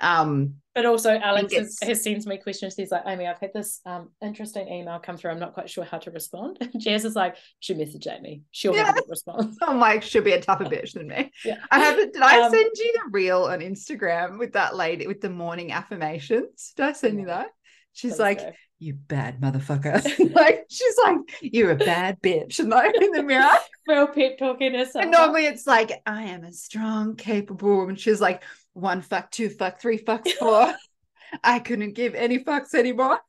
um 0.02 0.56
but 0.74 0.86
also 0.86 1.18
alex 1.18 1.54
has, 1.54 1.78
has 1.82 2.04
sent 2.04 2.26
me 2.26 2.38
questions. 2.38 2.76
He's 2.76 2.92
like 2.92 3.04
amy 3.08 3.26
i've 3.26 3.40
had 3.40 3.52
this 3.54 3.80
um 3.86 4.10
interesting 4.22 4.68
email 4.68 5.00
come 5.00 5.18
through. 5.18 5.32
I'm 5.32 5.40
not 5.40 5.54
quite 5.54 5.70
sure 5.70 5.86
how 5.86 5.98
to 6.00 6.12
respond. 6.12 6.58
And 6.74 6.82
jazz 6.82 7.06
is 7.06 7.16
like 7.16 7.38
she 7.60 7.74
message 7.74 8.08
amy. 8.08 8.44
She'll 8.52 8.76
yeah. 8.76 8.88
have 8.88 8.98
a 8.98 9.04
response. 9.08 9.58
I'm 9.62 9.80
like 9.80 10.04
she'll 10.04 10.22
be 10.22 10.34
a 10.34 10.42
tougher 10.42 10.66
bitch 10.66 10.94
than 10.94 11.08
me. 11.08 11.32
Yeah. 11.46 11.58
I 11.72 11.80
haven't 11.80 12.14
did 12.14 12.22
i 12.22 12.42
um, 12.42 12.52
send 12.52 12.72
you 12.76 12.94
the 12.94 13.10
reel 13.12 13.44
on 13.44 13.60
instagram 13.60 14.38
with 14.38 14.54
that 14.54 14.76
lady 14.76 15.08
with 15.08 15.22
the 15.22 15.30
morning 15.30 15.72
affirmations? 15.72 16.74
Did 16.76 16.86
i 16.86 16.92
send 16.92 17.20
you 17.20 17.28
that? 17.28 17.48
She's 17.94 18.20
like 18.20 18.42
so. 18.42 18.52
you 18.80 18.94
bad 18.94 19.40
motherfucker. 19.40 20.04
Like 20.36 20.66
she's 20.70 20.98
like 21.06 21.18
you're 21.42 21.72
a 21.72 21.78
bad 21.78 22.22
bitch. 22.22 22.60
And 22.60 22.70
like 22.70 22.94
in 23.02 23.12
the 23.12 23.24
mirror. 23.24 23.50
Real 23.88 24.08
pep 24.08 24.38
talking 24.38 24.74
herself 24.74 25.04
and 25.04 25.12
normally 25.12 25.46
it's 25.46 25.68
like 25.68 26.02
i 26.06 26.24
am 26.24 26.44
a 26.44 26.52
strong 26.52 27.16
capable 27.16 27.78
woman. 27.78 27.96
She's 27.96 28.20
like 28.20 28.44
one 28.76 29.02
fuck, 29.02 29.32
two 29.32 29.50
fuck, 29.50 29.80
three 29.80 29.98
fucks, 29.98 30.32
four. 30.34 30.74
I 31.44 31.60
couldn't 31.60 31.94
give 31.94 32.14
any 32.14 32.40
fucks 32.40 32.74
anymore. 32.74 33.20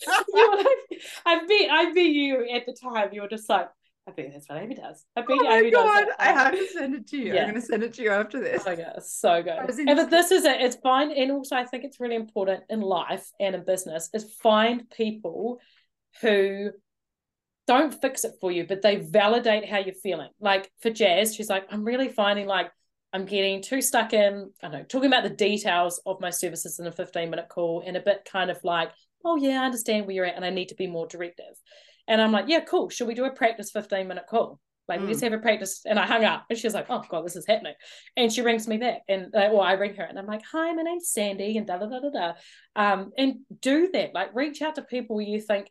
like, 0.06 0.66
I 1.26 1.38
bet 1.46 1.70
I 1.70 1.92
bet 1.94 2.04
you 2.04 2.48
at 2.50 2.66
the 2.66 2.72
time 2.72 3.10
you 3.12 3.22
were 3.22 3.28
just 3.28 3.48
like, 3.48 3.68
I 4.06 4.12
bet 4.12 4.30
that's 4.32 4.48
what 4.48 4.58
Amy 4.58 4.74
does. 4.74 5.04
I 5.14 5.20
bet 5.20 5.30
oh 5.30 5.52
Amy 5.52 5.70
God, 5.70 6.04
does. 6.06 6.14
I 6.18 6.32
oh. 6.32 6.34
have 6.34 6.52
to 6.52 6.66
send 6.68 6.94
it 6.94 7.06
to 7.08 7.18
you. 7.18 7.34
Yeah. 7.34 7.42
I'm 7.42 7.48
gonna 7.48 7.60
send 7.60 7.82
it 7.82 7.94
to 7.94 8.02
you 8.02 8.10
after 8.10 8.40
this. 8.40 8.62
Oh 8.66 8.72
yeah, 8.72 8.98
so 9.00 9.42
good. 9.42 9.58
And 9.86 9.96
but 9.96 10.10
this 10.10 10.30
is 10.30 10.44
it. 10.44 10.60
It's 10.60 10.76
fine, 10.76 11.10
and 11.10 11.30
also 11.30 11.56
I 11.56 11.64
think 11.64 11.84
it's 11.84 12.00
really 12.00 12.16
important 12.16 12.64
in 12.70 12.80
life 12.80 13.30
and 13.38 13.54
in 13.54 13.64
business 13.64 14.08
is 14.14 14.32
find 14.42 14.88
people 14.90 15.60
who 16.22 16.70
don't 17.66 18.00
fix 18.00 18.24
it 18.24 18.32
for 18.40 18.50
you, 18.50 18.66
but 18.66 18.80
they 18.80 18.96
validate 18.96 19.68
how 19.68 19.78
you're 19.78 19.94
feeling. 19.94 20.30
Like 20.40 20.70
for 20.80 20.90
Jazz, 20.90 21.34
she's 21.34 21.50
like, 21.50 21.66
I'm 21.70 21.84
really 21.84 22.08
finding 22.08 22.46
like 22.46 22.70
I'm 23.12 23.24
getting 23.24 23.62
too 23.62 23.80
stuck 23.80 24.12
in, 24.12 24.50
I 24.62 24.68
don't 24.68 24.72
know, 24.72 24.84
talking 24.84 25.08
about 25.08 25.22
the 25.22 25.30
details 25.30 26.00
of 26.04 26.20
my 26.20 26.30
services 26.30 26.78
in 26.78 26.86
a 26.86 26.92
15 26.92 27.30
minute 27.30 27.48
call 27.48 27.82
and 27.86 27.96
a 27.96 28.00
bit 28.00 28.28
kind 28.30 28.50
of 28.50 28.58
like, 28.64 28.90
oh, 29.24 29.36
yeah, 29.36 29.62
I 29.62 29.66
understand 29.66 30.06
where 30.06 30.14
you're 30.14 30.24
at 30.26 30.36
and 30.36 30.44
I 30.44 30.50
need 30.50 30.68
to 30.68 30.74
be 30.74 30.86
more 30.86 31.06
directive. 31.06 31.54
And 32.06 32.20
I'm 32.20 32.32
like, 32.32 32.46
yeah, 32.48 32.60
cool. 32.60 32.88
Should 32.90 33.08
we 33.08 33.14
do 33.14 33.24
a 33.24 33.32
practice 33.32 33.70
15 33.70 34.06
minute 34.06 34.24
call? 34.28 34.60
Like, 34.88 35.00
mm. 35.00 35.08
let's 35.08 35.20
have 35.20 35.32
a 35.32 35.38
practice. 35.38 35.82
And 35.86 35.98
I 35.98 36.06
hung 36.06 36.24
up 36.24 36.46
and 36.48 36.58
she 36.58 36.66
was 36.66 36.74
like, 36.74 36.86
oh, 36.88 37.02
God, 37.08 37.24
this 37.24 37.36
is 37.36 37.46
happening. 37.46 37.74
And 38.16 38.32
she 38.32 38.40
rings 38.40 38.66
me 38.66 38.78
back 38.78 39.02
and, 39.08 39.34
uh, 39.34 39.48
or 39.48 39.62
I 39.62 39.72
ring 39.72 39.94
her 39.96 40.04
and 40.04 40.18
I'm 40.18 40.26
like, 40.26 40.42
hi, 40.50 40.72
my 40.72 40.82
name's 40.82 41.10
Sandy 41.10 41.56
and 41.56 41.66
da 41.66 41.78
da 41.78 41.86
da 41.86 42.00
da 42.00 42.10
da. 42.10 42.32
Um, 42.76 43.12
and 43.16 43.36
do 43.60 43.90
that. 43.92 44.14
Like, 44.14 44.34
reach 44.34 44.62
out 44.62 44.76
to 44.76 44.82
people 44.82 45.16
where 45.16 45.26
you 45.26 45.40
think, 45.40 45.68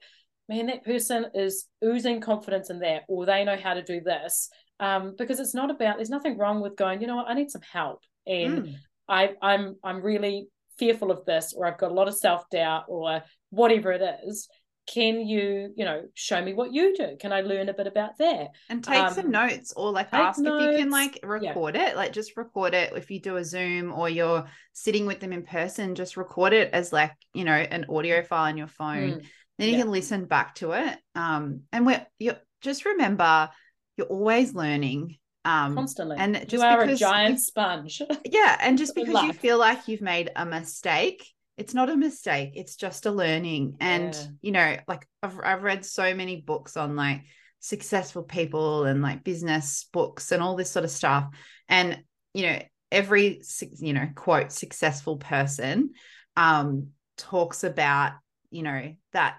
man, 0.50 0.68
that 0.68 0.86
person 0.86 1.28
is 1.34 1.66
oozing 1.84 2.22
confidence 2.22 2.70
in 2.70 2.80
that, 2.80 3.04
or 3.08 3.26
they 3.26 3.44
know 3.44 3.58
how 3.58 3.74
to 3.74 3.84
do 3.84 4.02
this 4.02 4.50
um, 4.80 5.16
because 5.18 5.40
it's 5.40 5.56
not 5.56 5.72
about 5.72 5.98
there's 5.98 6.10
nothing 6.10 6.38
wrong 6.38 6.62
with 6.62 6.76
going 6.76 7.02
you 7.02 7.08
know 7.08 7.16
what 7.16 7.30
i 7.30 7.34
need 7.34 7.50
some 7.50 7.62
help 7.62 8.02
and 8.26 8.66
mm. 8.66 8.76
i 9.08 9.32
i'm 9.42 9.76
i'm 9.84 10.02
really 10.02 10.48
fearful 10.78 11.12
of 11.12 11.26
this 11.26 11.54
or 11.56 11.66
i've 11.66 11.78
got 11.78 11.92
a 11.92 11.94
lot 11.94 12.08
of 12.08 12.16
self-doubt 12.16 12.86
or 12.88 13.24
whatever 13.50 13.92
it 13.92 14.20
is 14.26 14.48
can 14.88 15.20
you 15.20 15.74
you 15.76 15.84
know 15.84 16.04
show 16.14 16.42
me 16.42 16.54
what 16.54 16.72
you 16.72 16.96
do 16.96 17.18
can 17.20 17.34
i 17.34 17.42
learn 17.42 17.68
a 17.68 17.74
bit 17.74 17.88
about 17.88 18.18
that 18.18 18.48
and 18.70 18.84
take 18.84 19.04
um, 19.04 19.14
some 19.14 19.30
notes 19.30 19.74
or 19.76 19.92
like 19.92 20.08
ask 20.14 20.40
notes. 20.40 20.64
if 20.64 20.72
you 20.72 20.78
can 20.78 20.90
like 20.90 21.20
record 21.24 21.76
yeah. 21.76 21.90
it 21.90 21.96
like 21.96 22.14
just 22.14 22.38
record 22.38 22.74
it 22.74 22.94
if 22.96 23.12
you 23.12 23.20
do 23.20 23.36
a 23.36 23.44
zoom 23.44 23.92
or 23.92 24.08
you're 24.08 24.46
sitting 24.72 25.06
with 25.06 25.20
them 25.20 25.34
in 25.34 25.44
person 25.44 25.94
just 25.94 26.16
record 26.16 26.54
it 26.54 26.70
as 26.72 26.94
like 26.94 27.12
you 27.34 27.44
know 27.44 27.52
an 27.52 27.86
audio 27.90 28.24
file 28.24 28.46
on 28.46 28.58
your 28.58 28.68
phone 28.68 29.12
mm. 29.12 29.26
then 29.58 29.68
you 29.68 29.76
yeah. 29.76 29.82
can 29.82 29.92
listen 29.92 30.26
back 30.26 30.56
to 30.56 30.72
it 30.72 30.98
um 31.16 31.62
and 31.74 31.86
we're 31.86 32.06
you 32.18 32.34
just 32.62 32.86
remember 32.86 33.50
you're 33.98 34.08
always 34.08 34.54
learning 34.54 35.18
um 35.46 35.76
constantly. 35.76 36.18
and 36.18 36.36
just 36.36 36.54
you 36.54 36.62
are 36.62 36.82
a 36.82 36.96
giant 36.96 37.40
sponge. 37.40 38.02
Yeah 38.26 38.58
and 38.62 38.78
just 38.78 38.96
because 38.96 39.24
you 39.24 39.34
feel 39.34 39.58
like 39.58 39.88
you've 39.88 40.02
made 40.02 40.32
a 40.36 40.46
mistake 40.46 41.26
it's 41.58 41.74
not 41.74 41.90
a 41.90 41.98
mistake 41.98 42.52
it's 42.56 42.76
just 42.76 43.06
a 43.06 43.12
learning. 43.12 43.78
And 43.80 44.14
yeah. 44.14 44.28
you 44.42 44.52
know 44.52 44.78
like 44.88 45.08
I've, 45.24 45.40
I've 45.44 45.64
read 45.64 45.86
so 45.86 46.14
many 46.14 46.42
books 46.42 46.78
on 46.78 46.96
like 46.96 47.24
successful 47.60 48.24
people 48.24 48.86
and 48.86 49.02
like 49.02 49.24
business 49.24 49.88
books 49.92 50.32
and 50.32 50.44
all 50.44 50.56
this 50.56 50.72
sort 50.72 50.86
of 50.86 50.92
stuff. 50.92 51.28
And 51.68 52.04
you 52.34 52.48
know 52.48 52.60
every 52.92 53.42
you 53.80 53.94
know 53.94 54.08
quote 54.16 54.52
successful 54.52 55.18
person 55.18 55.92
um 56.38 56.90
talks 57.18 57.64
about 57.64 58.14
you 58.50 58.64
know 58.64 58.94
that 59.14 59.38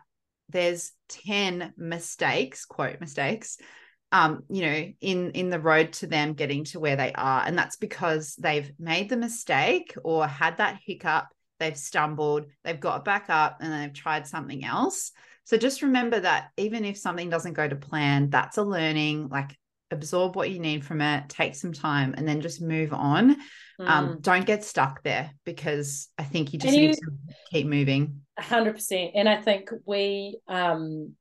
there's 0.50 0.92
10 1.08 1.74
mistakes 1.76 2.64
quote 2.64 3.00
mistakes 3.00 3.58
um, 4.10 4.44
you 4.48 4.62
know, 4.62 4.92
in 5.00 5.30
in 5.32 5.50
the 5.50 5.60
road 5.60 5.92
to 5.94 6.06
them 6.06 6.32
getting 6.32 6.64
to 6.64 6.80
where 6.80 6.96
they 6.96 7.12
are. 7.12 7.42
And 7.44 7.58
that's 7.58 7.76
because 7.76 8.34
they've 8.36 8.70
made 8.78 9.08
the 9.08 9.16
mistake 9.16 9.94
or 10.02 10.26
had 10.26 10.56
that 10.58 10.80
hiccup, 10.84 11.26
they've 11.60 11.76
stumbled, 11.76 12.46
they've 12.64 12.80
got 12.80 13.04
back 13.04 13.26
up 13.28 13.58
and 13.60 13.72
they've 13.72 13.92
tried 13.92 14.26
something 14.26 14.64
else. 14.64 15.12
So 15.44 15.56
just 15.56 15.82
remember 15.82 16.20
that 16.20 16.50
even 16.56 16.84
if 16.84 16.98
something 16.98 17.30
doesn't 17.30 17.54
go 17.54 17.66
to 17.66 17.76
plan, 17.76 18.30
that's 18.30 18.58
a 18.58 18.62
learning, 18.62 19.28
like 19.28 19.56
absorb 19.90 20.36
what 20.36 20.50
you 20.50 20.58
need 20.58 20.84
from 20.84 21.00
it, 21.00 21.28
take 21.28 21.54
some 21.54 21.72
time, 21.72 22.14
and 22.16 22.28
then 22.28 22.40
just 22.40 22.60
move 22.60 22.92
on. 22.92 23.30
Um, 23.30 23.36
mm. 23.80 23.88
Um, 23.88 24.18
don't 24.20 24.46
get 24.46 24.64
stuck 24.64 25.02
there 25.02 25.30
because 25.44 26.08
I 26.18 26.24
think 26.24 26.52
you 26.52 26.58
just 26.58 26.74
and 26.74 26.86
need 26.86 26.94
to 26.94 27.10
keep 27.50 27.66
moving. 27.66 28.22
hundred 28.38 28.74
percent. 28.74 29.12
And 29.14 29.28
I 29.28 29.40
think 29.40 29.70
we 29.86 30.38
um 30.48 31.14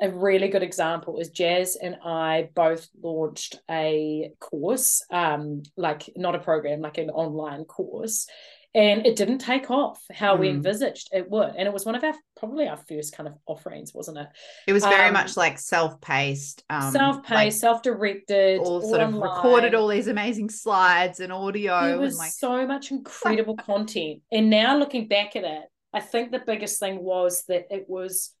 a 0.00 0.10
really 0.10 0.48
good 0.48 0.62
example 0.62 1.18
is 1.18 1.30
Jazz 1.30 1.76
and 1.80 1.96
I 2.04 2.50
both 2.54 2.88
launched 3.02 3.60
a 3.70 4.30
course, 4.38 5.04
um, 5.10 5.62
like 5.76 6.08
not 6.16 6.34
a 6.34 6.38
program, 6.38 6.80
like 6.80 6.98
an 6.98 7.10
online 7.10 7.64
course. 7.64 8.26
And 8.74 9.06
it 9.06 9.16
didn't 9.16 9.38
take 9.38 9.70
off 9.70 10.00
how 10.12 10.36
mm. 10.36 10.40
we 10.40 10.50
envisaged 10.50 11.08
it 11.10 11.28
would. 11.30 11.54
And 11.56 11.66
it 11.66 11.72
was 11.72 11.86
one 11.86 11.94
of 11.94 12.04
our 12.04 12.14
probably 12.36 12.68
our 12.68 12.76
first 12.76 13.16
kind 13.16 13.26
of 13.26 13.34
offerings, 13.46 13.92
wasn't 13.92 14.18
it? 14.18 14.28
It 14.68 14.72
was 14.72 14.84
very 14.84 15.08
um, 15.08 15.14
much 15.14 15.36
like 15.36 15.58
self-paced, 15.58 16.62
um, 16.70 16.92
self-paced, 16.92 17.30
like 17.30 17.52
self-directed, 17.52 18.60
all, 18.60 18.82
all 18.82 18.88
sort 18.88 19.00
of 19.00 19.14
recorded 19.14 19.74
all 19.74 19.88
these 19.88 20.06
amazing 20.06 20.50
slides 20.50 21.18
and 21.18 21.32
audio. 21.32 21.80
There 21.86 21.98
was 21.98 22.18
like... 22.18 22.30
so 22.30 22.66
much 22.66 22.90
incredible 22.92 23.56
content. 23.56 24.20
And 24.30 24.50
now 24.50 24.76
looking 24.76 25.08
back 25.08 25.34
at 25.34 25.44
it, 25.44 25.64
I 25.92 26.00
think 26.00 26.30
the 26.30 26.42
biggest 26.46 26.78
thing 26.78 27.02
was 27.02 27.44
that 27.48 27.66
it 27.70 27.86
was 27.88 28.34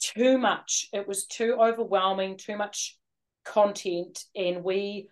too 0.00 0.38
much. 0.38 0.88
It 0.92 1.06
was 1.06 1.26
too 1.26 1.56
overwhelming, 1.60 2.36
too 2.36 2.56
much 2.56 2.98
content, 3.44 4.24
and 4.34 4.62
we 4.64 5.08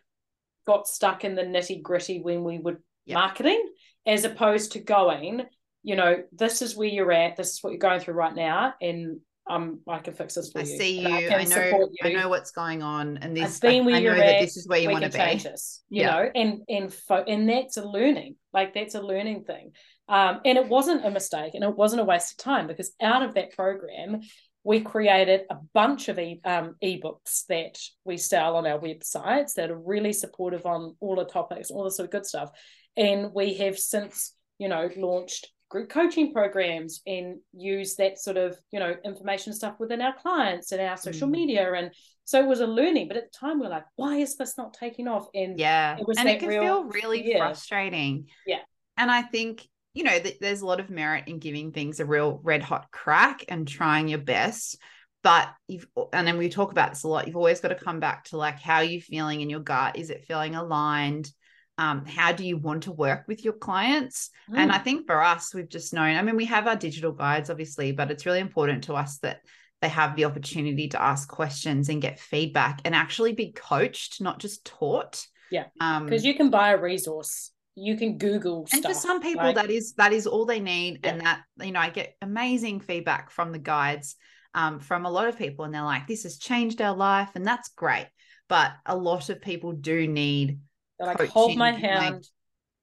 got 0.66 0.87
stuck 0.87 1.25
in 1.25 1.35
the 1.35 1.42
nitty 1.42 1.83
gritty 1.83 2.20
when 2.20 2.44
we 2.44 2.59
were 2.59 2.81
yep. 3.05 3.18
marketing, 3.18 3.68
as 4.07 4.25
opposed 4.25 4.73
to 4.73 4.81
going, 4.81 5.42
you 5.83 5.97
know, 5.97 6.23
this 6.33 6.62
is 6.62 6.77
where 6.77 6.88
you're 6.88 7.12
at, 7.12 7.37
this 7.37 7.55
is 7.55 7.62
what 7.62 7.70
you're 7.70 7.79
going 7.79 8.01
through 8.01 8.14
right 8.14 8.35
now, 8.35 8.75
and 8.81 9.20
um, 9.47 9.81
I 9.87 9.99
can 9.99 10.14
fix 10.14 10.35
this 10.35 10.51
for 10.51 10.61
you. 10.61 10.64
I 10.64 10.68
you. 10.68 10.79
See 10.79 11.01
you. 11.01 11.09
I, 11.09 11.40
I 11.40 11.44
know. 11.44 11.88
You. 11.92 12.09
I 12.09 12.12
know 12.12 12.29
what's 12.31 12.51
going 12.51 12.83
on, 12.83 13.18
and 13.18 13.37
this. 13.37 13.61
Where 13.61 13.73
I, 13.73 13.99
you're 13.99 14.14
at, 14.14 14.40
this 14.40 14.57
is 14.57 14.66
where 14.66 14.79
you 14.79 14.90
want 14.90 15.05
to 15.05 15.11
be. 15.11 15.38
This, 15.38 15.83
you 15.90 16.03
yeah. 16.03 16.11
know, 16.11 16.31
and 16.35 16.62
and 16.68 16.92
fo- 16.92 17.25
and 17.25 17.49
that's 17.49 17.77
a 17.77 17.85
learning. 17.85 18.37
Like 18.55 18.73
that's 18.73 18.94
a 18.94 19.03
learning 19.03 19.44
thing. 19.44 19.73
Um, 20.09 20.40
and 20.44 20.57
it 20.57 20.68
wasn't 20.68 21.05
a 21.05 21.11
mistake, 21.11 21.55
and 21.55 21.62
it 21.62 21.77
wasn't 21.77 22.01
a 22.01 22.05
waste 22.05 22.33
of 22.33 22.38
time 22.38 22.66
because 22.66 22.92
out 23.03 23.23
of 23.23 23.35
that 23.35 23.53
program, 23.55 24.20
we 24.64 24.81
created 24.81 25.42
a 25.50 25.57
bunch 25.74 26.09
of 26.09 26.18
e- 26.18 26.40
um, 26.44 26.74
ebooks 26.83 27.44
that 27.48 27.79
we 28.05 28.16
sell 28.16 28.57
on 28.57 28.66
our 28.66 28.79
websites 28.79 29.55
that 29.55 29.70
are 29.70 29.79
really 29.79 30.12
supportive 30.12 30.64
on 30.64 30.96
all 31.00 31.16
the 31.16 31.24
topics, 31.24 31.70
all 31.70 31.85
the 31.85 31.90
sort 31.90 32.07
of 32.07 32.12
good 32.12 32.27
stuff. 32.27 32.50
And 32.96 33.33
we 33.35 33.55
have 33.55 33.79
since, 33.79 34.35
you 34.59 34.68
know, 34.68 34.88
launched 34.96 35.48
group 35.68 35.90
coaching 35.90 36.33
programs 36.33 37.03
and 37.07 37.38
use 37.53 37.96
that 37.96 38.18
sort 38.18 38.38
of, 38.38 38.57
you 38.70 38.81
know, 38.81 38.94
information 39.05 39.53
stuff 39.53 39.74
within 39.79 40.00
our 40.00 40.14
clients 40.14 40.72
and 40.72 40.81
our 40.81 40.96
social 40.96 41.29
mm. 41.29 41.33
media. 41.33 41.72
And 41.74 41.90
so 42.24 42.40
it 42.40 42.46
was 42.46 42.61
a 42.61 42.66
learning, 42.66 43.09
but 43.09 43.18
at 43.18 43.33
the 43.33 43.38
time 43.38 43.61
we 43.61 43.66
are 43.66 43.70
like, 43.70 43.85
why 43.96 44.16
is 44.16 44.37
this 44.37 44.57
not 44.57 44.72
taking 44.72 45.09
off? 45.09 45.27
And 45.35 45.59
yeah, 45.59 45.98
it 45.98 46.09
was 46.09 46.16
and 46.16 46.29
it 46.29 46.40
can 46.40 46.48
real, 46.48 46.62
feel 46.62 46.85
really 46.85 47.29
yeah. 47.29 47.38
frustrating. 47.38 48.29
Yeah. 48.46 48.61
And 48.96 49.11
I 49.11 49.22
think 49.22 49.68
you 49.94 50.02
know, 50.02 50.18
th- 50.18 50.38
there's 50.40 50.61
a 50.61 50.66
lot 50.66 50.80
of 50.80 50.90
merit 50.90 51.24
in 51.28 51.38
giving 51.38 51.72
things 51.72 52.00
a 52.00 52.04
real 52.04 52.40
red 52.42 52.62
hot 52.62 52.90
crack 52.90 53.44
and 53.48 53.66
trying 53.66 54.09
your 54.09 54.18
best. 54.18 54.76
But 55.22 55.48
you've, 55.68 55.87
and 56.12 56.26
then 56.26 56.37
we 56.37 56.50
talk 56.50 56.70
about 56.70 56.90
this 56.90 57.04
a 57.04 57.09
lot, 57.09 57.26
you've 57.26 57.37
always 57.37 57.61
got 57.61 57.68
to 57.68 57.76
come 57.76 57.98
back 57.98 58.24
to 58.24 58.37
like, 58.37 58.61
how 58.61 58.76
are 58.76 58.85
you 58.85 59.00
feeling 59.00 59.40
in 59.40 59.48
your 59.48 59.61
gut? 59.61 59.96
Is 59.96 60.11
it 60.11 60.26
feeling 60.26 60.54
aligned? 60.54 61.30
Um, 61.78 62.04
how 62.04 62.33
do 62.33 62.44
you 62.46 62.59
want 62.59 62.83
to 62.83 62.92
work 62.92 63.24
with 63.26 63.42
your 63.42 63.54
clients? 63.54 64.30
Mm. 64.50 64.59
And 64.59 64.72
I 64.72 64.78
think 64.78 65.07
for 65.07 65.22
us, 65.22 65.54
we've 65.54 65.68
just 65.68 65.94
known, 65.94 66.16
I 66.16 66.22
mean, 66.22 66.37
we 66.37 66.44
have 66.44 66.66
our 66.66 66.76
digital 66.76 67.12
guides, 67.12 67.48
obviously, 67.48 67.92
but 67.92 68.11
it's 68.11 68.26
really 68.26 68.40
important 68.40 68.85
to 68.85 68.94
us 68.94 69.18
that 69.18 69.40
they 69.80 69.88
have 69.88 70.14
the 70.14 70.26
opportunity 70.26 70.88
to 70.88 71.02
ask 71.02 71.28
questions 71.28 71.88
and 71.88 72.02
get 72.02 72.20
feedback 72.20 72.80
and 72.85 72.94
actually 72.94 73.33
be 73.33 73.52
coached, 73.52 74.20
not 74.20 74.40
just 74.40 74.64
taught. 74.64 75.26
Yeah. 75.50 75.64
Because 75.74 76.22
um, 76.22 76.26
you 76.26 76.35
can 76.35 76.50
buy 76.50 76.72
a 76.72 76.80
resource 76.80 77.50
you 77.76 77.96
can 77.96 78.18
google 78.18 78.66
and 78.72 78.80
stuff, 78.80 78.92
for 78.92 78.98
some 78.98 79.20
people 79.20 79.52
that 79.52 79.70
is 79.70 79.94
that 79.94 80.12
is 80.12 80.26
all 80.26 80.46
they 80.46 80.60
need 80.60 81.00
yeah. 81.02 81.10
and 81.10 81.20
that 81.20 81.42
you 81.60 81.72
know 81.72 81.80
i 81.80 81.90
get 81.90 82.16
amazing 82.22 82.80
feedback 82.80 83.30
from 83.30 83.52
the 83.52 83.58
guides 83.58 84.16
um, 84.56 84.78
from 84.78 85.04
a 85.04 85.10
lot 85.10 85.26
of 85.26 85.37
people 85.37 85.64
and 85.64 85.74
they're 85.74 85.82
like 85.82 86.06
this 86.06 86.22
has 86.22 86.38
changed 86.38 86.80
our 86.80 86.94
life 86.94 87.30
and 87.34 87.44
that's 87.44 87.70
great 87.70 88.06
but 88.48 88.70
a 88.87 88.96
lot 88.96 89.28
of 89.28 89.42
people 89.42 89.72
do 89.72 90.06
need 90.06 90.60
like 91.00 91.28
hold 91.28 91.56
my 91.56 91.72
hand 91.72 92.14
like, 92.14 92.24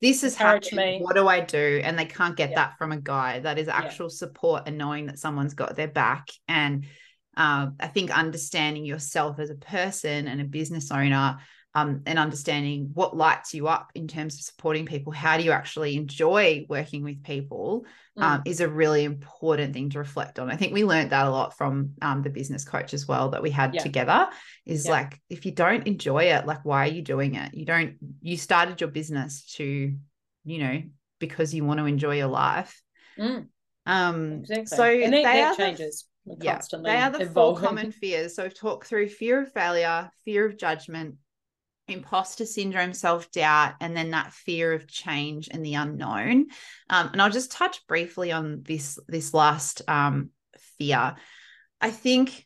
this 0.01 0.23
is 0.23 0.35
happening. 0.35 0.99
Me. 0.99 0.99
What 0.99 1.15
do 1.15 1.27
I 1.27 1.41
do? 1.41 1.79
And 1.83 1.97
they 1.97 2.05
can't 2.05 2.35
get 2.35 2.49
yeah. 2.49 2.55
that 2.55 2.77
from 2.77 2.91
a 2.91 2.97
guide. 2.97 3.43
That 3.43 3.59
is 3.59 3.67
actual 3.67 4.07
yeah. 4.07 4.15
support 4.15 4.63
and 4.65 4.77
knowing 4.77 5.05
that 5.05 5.19
someone's 5.19 5.53
got 5.53 5.75
their 5.75 5.87
back. 5.87 6.27
And 6.47 6.85
uh, 7.37 7.67
I 7.79 7.87
think 7.87 8.09
understanding 8.09 8.83
yourself 8.83 9.39
as 9.39 9.51
a 9.51 9.55
person 9.55 10.27
and 10.27 10.41
a 10.41 10.45
business 10.45 10.91
owner 10.91 11.37
um, 11.73 12.01
and 12.05 12.19
understanding 12.19 12.91
what 12.93 13.15
lights 13.15 13.53
you 13.53 13.67
up 13.67 13.91
in 13.95 14.07
terms 14.07 14.35
of 14.35 14.41
supporting 14.41 14.85
people. 14.85 15.13
How 15.13 15.37
do 15.37 15.43
you 15.43 15.51
actually 15.51 15.95
enjoy 15.95 16.65
working 16.67 17.03
with 17.03 17.23
people 17.23 17.85
mm. 18.17 18.23
um, 18.23 18.41
is 18.45 18.59
a 18.59 18.67
really 18.67 19.05
important 19.05 19.73
thing 19.73 19.89
to 19.91 19.99
reflect 19.99 20.37
on. 20.37 20.51
I 20.51 20.57
think 20.57 20.73
we 20.73 20.83
learned 20.83 21.11
that 21.11 21.25
a 21.25 21.29
lot 21.29 21.57
from 21.57 21.91
um, 22.01 22.23
the 22.23 22.29
business 22.29 22.65
coach 22.65 22.93
as 22.93 23.07
well 23.07 23.29
that 23.29 23.41
we 23.41 23.51
had 23.51 23.73
yeah. 23.73 23.83
together. 23.83 24.27
Is 24.65 24.85
yeah. 24.85 24.91
like 24.91 25.21
if 25.29 25.45
you 25.45 25.53
don't 25.53 25.87
enjoy 25.87 26.25
it, 26.25 26.45
like 26.45 26.65
why 26.65 26.85
are 26.85 26.91
you 26.91 27.01
doing 27.01 27.35
it? 27.35 27.53
You 27.53 27.65
don't. 27.65 27.95
You 28.21 28.35
started 28.35 28.81
your 28.81 28.89
business 28.89 29.45
to, 29.55 29.95
you 30.43 30.59
know, 30.59 30.81
because 31.19 31.53
you 31.53 31.63
want 31.63 31.79
to 31.79 31.85
enjoy 31.85 32.17
your 32.17 32.27
life. 32.27 32.81
Mm. 33.17 33.47
Um, 33.85 34.39
exactly. 34.39 34.65
So 34.65 34.83
and 34.83 35.13
they 35.13 35.23
that 35.23 35.55
changes. 35.55 36.05
The, 36.25 36.37
yeah, 36.41 36.61
they 36.83 36.97
are 36.97 37.09
the 37.09 37.21
evolving. 37.21 37.33
four 37.33 37.57
common 37.57 37.91
fears. 37.91 38.35
So 38.35 38.43
we've 38.43 38.53
talked 38.53 38.87
through 38.87 39.09
fear 39.09 39.41
of 39.41 39.51
failure, 39.53 40.11
fear 40.23 40.45
of 40.45 40.55
judgment, 40.55 41.15
imposter 41.87 42.45
syndrome, 42.45 42.93
self 42.93 43.31
doubt, 43.31 43.75
and 43.79 43.95
then 43.95 44.11
that 44.11 44.33
fear 44.33 44.73
of 44.73 44.87
change 44.87 45.49
and 45.51 45.65
the 45.65 45.75
unknown. 45.75 46.47
Um, 46.89 47.09
and 47.11 47.21
I'll 47.21 47.29
just 47.29 47.51
touch 47.51 47.85
briefly 47.87 48.31
on 48.31 48.63
this 48.63 48.99
this 49.07 49.33
last 49.33 49.81
um, 49.87 50.29
fear. 50.77 51.15
I 51.79 51.91
think 51.91 52.45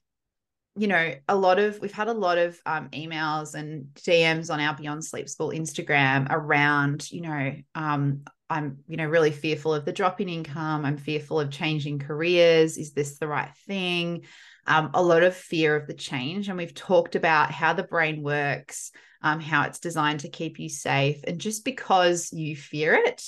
you 0.77 0.87
know 0.87 1.13
a 1.29 1.35
lot 1.35 1.59
of 1.59 1.79
we've 1.79 1.91
had 1.91 2.07
a 2.07 2.13
lot 2.13 2.37
of 2.37 2.59
um, 2.65 2.89
emails 2.89 3.53
and 3.53 3.87
DMs 3.95 4.51
on 4.51 4.59
our 4.59 4.75
Beyond 4.75 5.03
Sleep 5.03 5.29
School 5.29 5.49
Instagram 5.49 6.27
around 6.29 7.09
you 7.11 7.21
know 7.21 7.53
um, 7.75 8.23
I'm 8.49 8.79
you 8.87 8.97
know 8.97 9.05
really 9.05 9.31
fearful 9.31 9.73
of 9.73 9.85
the 9.85 9.93
drop 9.93 10.21
in 10.21 10.29
income. 10.29 10.85
I'm 10.85 10.97
fearful 10.97 11.39
of 11.39 11.51
changing 11.51 11.99
careers. 11.99 12.77
Is 12.77 12.93
this 12.93 13.17
the 13.17 13.27
right 13.27 13.53
thing? 13.67 14.23
Um, 14.67 14.91
a 14.93 15.01
lot 15.01 15.23
of 15.23 15.35
fear 15.35 15.75
of 15.75 15.87
the 15.87 15.93
change, 15.93 16.47
and 16.47 16.57
we've 16.57 16.73
talked 16.73 17.15
about 17.15 17.51
how 17.51 17.73
the 17.73 17.83
brain 17.83 18.23
works 18.23 18.91
um, 19.25 19.41
how 19.41 19.63
it's 19.63 19.79
designed 19.79 20.21
to 20.21 20.29
keep 20.29 20.59
you 20.59 20.69
safe. 20.69 21.21
And 21.25 21.41
just 21.41 21.65
because 21.65 22.31
you 22.31 22.55
fear 22.55 22.93
it, 22.93 23.23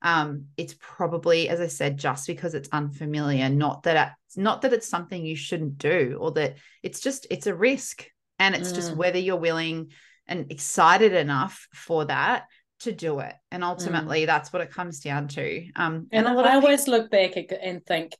um, 0.00 0.46
it's 0.56 0.76
probably, 0.78 1.48
as 1.48 1.60
I 1.60 1.66
said, 1.66 1.98
just 1.98 2.26
because 2.28 2.54
it's 2.54 2.68
unfamiliar, 2.72 3.48
not 3.50 3.82
that 3.82 4.14
it's 4.26 4.38
not 4.38 4.62
that 4.62 4.72
it's 4.72 4.88
something 4.88 5.26
you 5.26 5.36
shouldn't 5.36 5.76
do, 5.76 6.16
or 6.20 6.30
that 6.32 6.56
it's 6.82 7.00
just 7.00 7.26
it's 7.30 7.48
a 7.48 7.54
risk, 7.54 8.06
and 8.38 8.54
it's 8.54 8.70
mm. 8.70 8.76
just 8.76 8.96
whether 8.96 9.18
you're 9.18 9.36
willing 9.36 9.90
and 10.26 10.50
excited 10.52 11.12
enough 11.12 11.66
for 11.74 12.04
that 12.04 12.44
to 12.78 12.92
do 12.92 13.18
it. 13.18 13.34
And 13.50 13.64
ultimately, 13.64 14.22
mm. 14.22 14.26
that's 14.26 14.52
what 14.52 14.62
it 14.62 14.70
comes 14.70 15.00
down 15.00 15.28
to. 15.28 15.66
Um, 15.74 16.06
and, 16.12 16.26
and 16.28 16.40
I 16.40 16.54
always 16.54 16.86
look 16.86 17.10
back 17.10 17.32
and 17.36 17.84
think, 17.84 18.16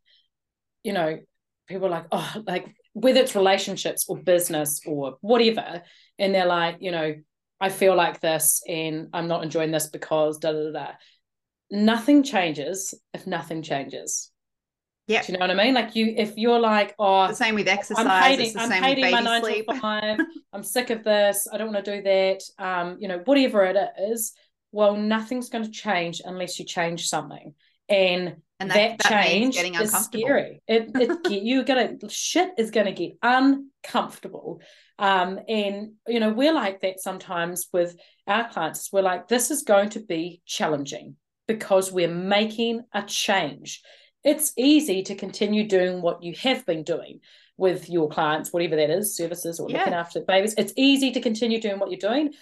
you 0.83 0.93
know, 0.93 1.21
people 1.69 1.87
are 1.87 1.91
like, 1.91 2.07
oh, 2.11 2.43
like 2.45 2.75
whether 2.93 3.21
it's 3.21 3.37
relationships 3.37 4.07
or 4.09 4.19
business 4.19 4.81
or 4.85 5.17
whatever, 5.21 5.83
and 6.21 6.35
they're 6.35 6.47
like, 6.47 6.77
you 6.81 6.93
know, 6.93 7.15
I 7.61 7.69
feel 7.69 7.97
like 7.97 8.21
this 8.21 8.63
and 8.69 9.09
I'm 9.13 9.27
not 9.27 9.43
enjoying 9.43 9.73
this 9.73 9.89
because 9.89 10.39
da 10.39 10.53
da 10.53 10.71
da. 10.71 10.93
Nothing 11.71 12.23
changes 12.23 12.95
if 13.13 13.27
nothing 13.27 13.63
changes. 13.63 14.31
Yeah. 15.07 15.23
Do 15.23 15.33
you 15.33 15.39
know 15.39 15.47
what 15.47 15.51
I 15.51 15.65
mean? 15.65 15.75
Like 15.75 15.97
you, 15.97 16.15
if 16.17 16.37
you're 16.37 16.61
like, 16.61 16.95
oh, 16.99 17.27
the 17.27 17.35
same 17.35 17.57
with 17.57 17.67
exercise. 17.67 18.07
I'm 18.07 18.23
hating, 18.23 18.57
I'm 18.57 18.71
hating 18.71 19.11
my 19.11 19.21
nine 19.21 19.43
sleep. 19.43 19.67
to 19.67 19.75
five. 19.81 20.19
I'm 20.53 20.63
sick 20.63 20.91
of 20.91 21.03
this. 21.03 21.49
I 21.53 21.59
don't 21.59 21.73
want 21.73 21.85
to 21.85 21.97
do 21.97 22.03
that. 22.03 22.43
Um, 22.59 22.97
you 23.01 23.09
know, 23.09 23.19
whatever 23.25 23.65
it 23.65 23.77
is. 23.99 24.33
Well, 24.73 24.97
nothing's 24.97 25.49
going 25.49 25.65
to 25.65 25.71
change 25.71 26.23
unless 26.25 26.61
you 26.61 26.65
change 26.65 27.09
something. 27.09 27.55
And 27.89 28.37
and 28.61 28.71
that, 28.71 28.99
that, 28.99 28.99
that 28.99 29.25
change 29.25 29.55
getting 29.55 29.75
is 29.75 29.93
scary. 29.93 30.63
It, 30.69 30.91
it 30.95 31.43
you're 31.43 31.65
gonna 31.65 31.97
shit 32.09 32.51
is 32.59 32.71
gonna 32.71 32.93
get 32.93 33.13
uncomfortable. 33.23 34.61
Um, 34.99 35.41
and 35.49 35.93
you 36.07 36.21
know 36.21 36.33
we're 36.33 36.53
like 36.53 36.81
that 36.83 37.01
sometimes 37.01 37.69
with 37.73 37.97
our 38.27 38.49
clients. 38.49 38.91
We're 38.93 39.03
like, 39.03 39.29
this 39.29 39.51
is 39.51 39.63
going 39.63 39.91
to 39.91 40.01
be 40.01 40.43
challenging 40.47 41.17
because 41.49 41.91
we're 41.91 42.15
making 42.15 42.83
a 42.93 43.03
change. 43.03 43.83
It's 44.23 44.53
easy 44.59 45.03
to 45.05 45.15
continue 45.15 45.67
doing 45.67 46.03
what 46.03 46.23
you 46.23 46.35
have 46.43 46.65
been 46.67 46.85
doing. 46.85 47.21
with 47.57 47.91
your 47.91 48.09
clients, 48.09 48.55
whatever 48.55 48.75
that 48.77 48.89
is, 48.89 49.15
services 49.15 49.61
or 49.61 49.69
Yeah. 49.69 49.81
looking 49.81 49.93
after 49.93 50.23
babies. 50.23 50.55
It's 50.57 50.73
easy 50.79 51.11
to 51.11 51.21
continue 51.21 51.61
doing 51.61 51.79
what 51.79 51.91
you're 51.91 51.99
doing, 52.11 52.33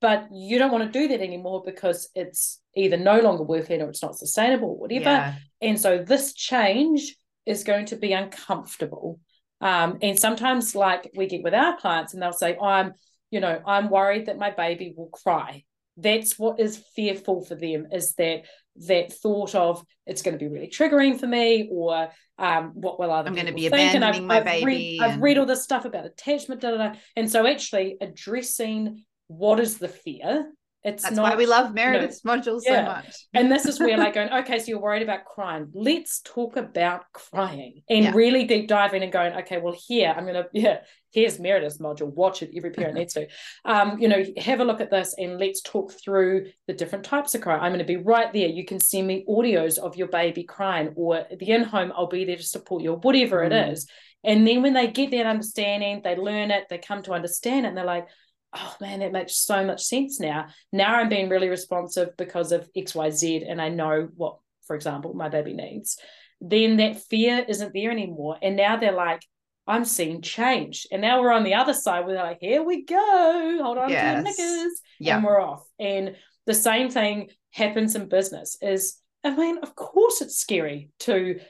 but 0.00 0.28
you 0.32 0.58
don't 0.58 0.72
want 0.72 0.90
to 0.90 0.98
do 0.98 1.08
that 1.08 1.20
anymore 1.20 1.62
because 1.64 2.08
it's 2.14 2.60
either 2.74 2.96
no 2.96 3.20
longer 3.20 3.42
working 3.42 3.82
or 3.82 3.88
it's 3.88 4.02
not 4.02 4.16
sustainable, 4.16 4.68
or 4.70 4.78
whatever. 4.78 5.04
Yeah. 5.04 5.34
And 5.60 5.80
so 5.80 5.98
this 5.98 6.34
change 6.34 7.16
is 7.46 7.64
going 7.64 7.86
to 7.86 7.96
be 7.96 8.12
uncomfortable. 8.12 9.18
Um, 9.60 9.98
and 10.02 10.18
sometimes, 10.18 10.74
like 10.74 11.10
we 11.16 11.26
get 11.26 11.42
with 11.42 11.54
our 11.54 11.76
clients, 11.78 12.14
and 12.14 12.22
they'll 12.22 12.32
say, 12.32 12.56
I'm, 12.56 12.92
you 13.30 13.40
know, 13.40 13.60
I'm 13.66 13.90
worried 13.90 14.26
that 14.26 14.38
my 14.38 14.50
baby 14.50 14.94
will 14.96 15.08
cry. 15.08 15.64
That's 15.96 16.38
what 16.38 16.60
is 16.60 16.82
fearful 16.94 17.44
for 17.44 17.56
them 17.56 17.88
is 17.90 18.14
that 18.14 18.44
that 18.86 19.12
thought 19.12 19.56
of 19.56 19.84
it's 20.06 20.22
going 20.22 20.38
to 20.38 20.44
be 20.44 20.48
really 20.48 20.68
triggering 20.68 21.18
for 21.18 21.26
me, 21.26 21.68
or 21.72 22.08
um, 22.38 22.70
what 22.74 23.00
will 23.00 23.10
other 23.10 23.30
I'm 23.30 23.34
gonna 23.34 23.52
be 23.52 23.68
think? 23.68 23.94
And 23.94 24.04
abandoning 24.04 24.26
my 24.28 24.38
I've 24.38 24.44
baby 24.44 24.64
Read, 24.64 25.00
I've 25.00 25.20
read 25.20 25.38
all 25.38 25.46
this 25.46 25.64
stuff 25.64 25.84
about 25.84 26.06
attachment, 26.06 26.60
da, 26.60 26.70
da, 26.70 26.76
da. 26.76 26.92
and 27.16 27.30
so 27.30 27.46
actually 27.46 27.96
addressing 28.00 29.04
what 29.28 29.60
is 29.60 29.78
the 29.78 29.88
fear. 29.88 30.52
It's 30.84 31.02
That's 31.02 31.16
not, 31.16 31.24
why 31.24 31.34
we 31.36 31.44
love 31.46 31.70
you 31.70 31.74
know, 31.74 31.82
Meredith's 31.90 32.22
module 32.22 32.60
so 32.60 32.82
much. 32.82 33.26
and 33.34 33.50
this 33.50 33.66
is 33.66 33.80
where 33.80 33.98
like 33.98 34.14
going, 34.18 34.30
okay, 34.30 34.60
so 34.60 34.66
you're 34.68 34.80
worried 34.80 35.02
about 35.02 35.24
crying. 35.24 35.68
Let's 35.74 36.20
talk 36.20 36.56
about 36.56 37.02
crying 37.12 37.82
and 37.90 38.04
Yeah. 38.04 38.12
really 38.14 38.44
deep 38.44 38.68
diving 38.68 39.02
and 39.02 39.10
going, 39.12 39.32
okay, 39.38 39.58
well, 39.58 39.76
here 39.88 40.14
I'm 40.16 40.24
gonna 40.24 40.44
yeah, 40.52 40.78
here's 41.10 41.40
Meredith's 41.40 41.78
module. 41.78 42.06
Watch 42.14 42.42
it, 42.44 42.52
every 42.56 42.70
parent 42.70 42.94
needs 42.94 43.14
to. 43.14 43.26
Um, 43.64 43.98
you 43.98 44.06
know, 44.08 44.22
have 44.36 44.60
a 44.60 44.64
look 44.64 44.80
at 44.80 44.90
this 44.90 45.16
and 45.18 45.38
let's 45.38 45.62
talk 45.62 45.92
through 45.92 46.46
the 46.68 46.74
different 46.74 47.04
types 47.04 47.34
of 47.34 47.40
cry. 47.40 47.58
I'm 47.58 47.72
gonna 47.72 47.82
be 47.84 47.96
right 47.96 48.32
there. 48.32 48.48
You 48.48 48.64
can 48.64 48.78
send 48.78 49.08
me 49.08 49.24
audios 49.28 49.78
of 49.78 49.96
your 49.96 50.08
baby 50.08 50.44
crying, 50.44 50.92
or 50.94 51.26
the 51.38 51.50
in-home, 51.50 51.92
I'll 51.96 52.06
be 52.06 52.24
there 52.24 52.36
to 52.36 52.42
support 52.42 52.84
you, 52.84 52.92
or 52.92 52.98
whatever 52.98 53.42
it 53.42 53.52
Mm. 53.52 53.72
is. 53.72 53.88
And 54.22 54.46
then 54.46 54.62
when 54.62 54.74
they 54.74 54.86
get 54.86 55.10
that 55.10 55.26
understanding, 55.26 56.02
they 56.04 56.14
learn 56.16 56.52
it, 56.52 56.66
they 56.70 56.78
come 56.78 57.02
to 57.02 57.12
understand 57.12 57.66
it, 57.66 57.70
and 57.70 57.76
they're 57.76 57.84
like, 57.84 58.06
oh 58.54 58.74
man, 58.80 59.00
that 59.00 59.12
makes 59.12 59.36
so 59.36 59.64
much 59.64 59.82
sense 59.82 60.20
now. 60.20 60.46
Now 60.72 60.94
I'm 60.96 61.08
being 61.08 61.28
really 61.28 61.48
responsive 61.48 62.16
because 62.16 62.52
of 62.52 62.68
XYZ 62.76 63.48
and 63.50 63.60
I 63.60 63.68
know 63.68 64.08
what, 64.16 64.38
for 64.66 64.74
example, 64.76 65.14
my 65.14 65.28
baby 65.28 65.52
needs. 65.52 65.98
Then 66.40 66.76
that 66.76 66.98
fear 67.02 67.44
isn't 67.48 67.74
there 67.74 67.90
anymore. 67.90 68.38
And 68.40 68.56
now 68.56 68.76
they're 68.76 68.92
like, 68.92 69.22
I'm 69.66 69.84
seeing 69.84 70.22
change. 70.22 70.86
And 70.90 71.02
now 71.02 71.20
we're 71.20 71.32
on 71.32 71.44
the 71.44 71.54
other 71.54 71.74
side 71.74 72.06
where 72.06 72.14
they're 72.14 72.24
like, 72.24 72.38
here 72.40 72.62
we 72.62 72.84
go. 72.84 73.58
Hold 73.62 73.76
on 73.78 73.88
to 73.88 73.92
your 73.92 74.02
Yes. 74.02 74.24
knickers. 74.24 74.80
Yeah. 74.98 75.16
And 75.16 75.24
we're 75.24 75.40
off. 75.40 75.66
And 75.78 76.16
the 76.46 76.54
same 76.54 76.88
thing 76.90 77.28
happens 77.50 77.94
in 77.94 78.08
business 78.08 78.56
is, 78.62 78.96
I 79.24 79.36
mean, 79.36 79.58
of 79.58 79.74
course 79.74 80.22
it's 80.22 80.38
scary 80.38 80.90
to 81.00 81.40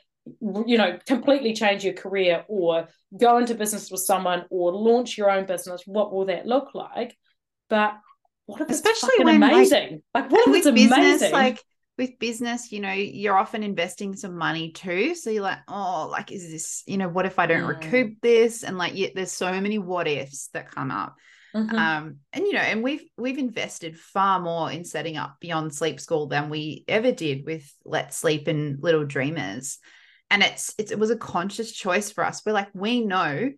you 0.41 0.79
know 0.79 0.99
completely 1.07 1.53
change 1.55 1.85
your 1.85 1.95
career 1.95 2.45
or 2.49 2.89
go 3.17 3.39
into 3.39 3.55
business 3.55 3.91
with 3.91 4.01
someone 4.01 4.45
or 4.51 4.73
launch 4.73 5.17
your 5.19 5.31
own 5.31 5.47
business 5.47 5.83
what 5.87 6.13
will 6.13 6.27
that 6.27 6.47
look 6.47 6.75
like 6.75 7.17
but 7.69 7.97
what 8.47 8.61
if 8.63 8.71
Especially 8.71 9.11
it's 9.15 9.25
when, 9.25 9.41
like- 9.41 9.53
amazing 9.53 10.03
like, 10.15 10.31
what 10.31 10.49
if 10.49 10.55
it's 10.55 10.71
business, 10.71 10.93
amazing 10.99 11.33
like 11.33 11.63
with 11.99 12.17
business, 12.21 12.71
you 12.71 12.79
know, 12.79 12.93
you're 12.93 13.37
often 13.37 13.65
investing 13.65 14.15
some 14.15 14.39
money 14.39 14.71
too. 14.71 15.17
So 15.17 15.31
you're 15.31 15.43
like, 15.43 15.59
oh, 15.67 16.07
like, 16.09 16.31
is 16.31 16.49
this, 16.49 16.85
you 16.87 16.97
know, 16.97 17.09
what 17.09 17.27
if 17.27 17.41
I 17.41 17.47
don't 17.47 17.65
Mm. 17.65 17.69
recoup 17.83 18.21
this? 18.23 18.63
And 18.63 18.79
like, 18.79 18.95
you, 18.95 19.11
there's 19.13 19.33
so 19.33 19.51
many 19.61 19.81
what 19.81 20.07
ifs 20.07 20.47
that 20.55 20.71
come 20.71 20.93
up. 20.93 21.17
Mhm. 21.57 21.73
Um, 21.73 22.17
and 22.33 22.45
you 22.47 22.53
know, 22.53 22.61
and 22.61 22.85
we've 22.85 23.03
we've 23.17 23.39
invested 23.39 23.99
far 23.99 24.39
more 24.39 24.71
in 24.71 24.85
setting 24.85 25.17
up 25.17 25.39
Beyond 25.41 25.75
Sleep 25.75 25.99
School 25.99 26.29
than 26.29 26.51
we 26.51 26.85
ever 26.87 27.11
did 27.11 27.45
with 27.45 27.69
Let's 27.85 28.17
Sleep 28.17 28.47
and 28.47 28.81
Little 28.81 29.05
Dreamers. 29.05 29.79
And 30.31 30.43
it's, 30.43 30.75
it's 30.79 30.93
it 30.93 30.99
was 30.99 31.11
a 31.11 31.17
conscious 31.17 31.73
choice 31.73 32.11
for 32.11 32.25
us. 32.25 32.43
We're 32.45 32.53
like, 32.53 32.69
we 32.75 33.01
know 33.05 33.51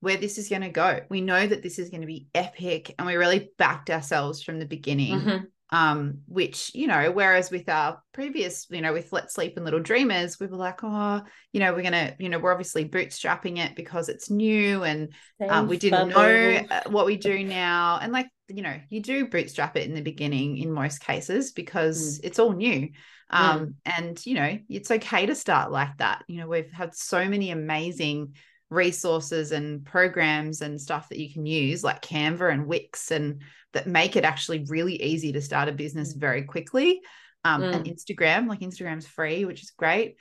where 0.00 0.16
this 0.16 0.38
is 0.38 0.48
going 0.48 0.62
to 0.62 0.68
go. 0.70 1.00
We 1.08 1.20
know 1.20 1.46
that 1.46 1.62
this 1.62 1.78
is 1.78 1.90
going 1.90 2.02
to 2.02 2.06
be 2.06 2.28
epic, 2.34 2.94
and 2.98 3.06
we 3.06 3.14
really 3.16 3.50
backed 3.58 3.90
ourselves 3.90 4.42
from 4.42 4.58
the 4.58 4.66
beginning 4.66 5.20
Mhm. 5.20 5.46
um 5.70 6.18
which 6.26 6.70
you 6.74 6.86
know 6.86 7.10
whereas 7.10 7.50
with 7.50 7.66
our 7.70 7.98
previous 8.12 8.66
you 8.68 8.82
know 8.82 8.92
with 8.92 9.10
let's 9.12 9.32
sleep 9.34 9.54
and 9.56 9.64
little 9.64 9.80
dreamers 9.80 10.38
we 10.38 10.46
were 10.46 10.58
like 10.58 10.80
oh 10.82 11.22
you 11.54 11.60
know 11.60 11.72
we're 11.72 11.82
gonna 11.82 12.14
you 12.18 12.28
know 12.28 12.38
we're 12.38 12.52
obviously 12.52 12.86
bootstrapping 12.86 13.56
it 13.58 13.74
because 13.74 14.10
it's 14.10 14.28
new 14.28 14.84
and 14.84 15.08
um, 15.48 15.66
we 15.66 15.78
didn't 15.78 16.10
know 16.10 16.14
bubble. 16.14 16.66
uh, 16.70 16.90
what 16.90 17.06
we 17.06 17.16
do 17.16 17.42
now 17.64 17.98
and 18.02 18.12
like 18.12 18.28
you 18.48 18.62
know 18.62 18.78
you 18.90 19.00
do 19.00 19.26
bootstrap 19.26 19.76
it 19.76 19.88
in 19.88 19.94
the 19.94 20.02
beginning 20.02 20.58
in 20.58 20.70
most 20.70 21.00
cases 21.00 21.52
because 21.52 22.20
it's 22.22 22.38
all 22.38 22.52
new. 22.52 22.90
Um 23.30 23.76
and 23.84 24.24
you 24.26 24.34
know 24.34 24.58
it's 24.68 24.90
okay 24.90 25.26
to 25.26 25.34
start 25.34 25.70
like 25.72 25.96
that. 25.98 26.24
You 26.28 26.40
know 26.40 26.46
we've 26.46 26.70
had 26.70 26.94
so 26.94 27.26
many 27.26 27.50
amazing 27.50 28.34
resources 28.70 29.52
and 29.52 29.84
programs 29.84 30.60
and 30.60 30.80
stuff 30.80 31.08
that 31.08 31.18
you 31.18 31.32
can 31.32 31.46
use 31.46 31.84
like 31.84 32.02
canva 32.02 32.52
and 32.52 32.66
wix 32.66 33.10
and 33.10 33.42
that 33.72 33.86
make 33.86 34.16
it 34.16 34.24
actually 34.24 34.64
really 34.68 35.00
easy 35.02 35.32
to 35.32 35.40
start 35.40 35.68
a 35.68 35.72
business 35.72 36.12
very 36.12 36.42
quickly. 36.42 37.00
Um 37.44 37.62
and 37.62 37.86
instagram 37.86 38.48
like 38.48 38.60
instagram's 38.60 39.06
free 39.06 39.44
which 39.44 39.62
is 39.62 39.70
great. 39.70 40.16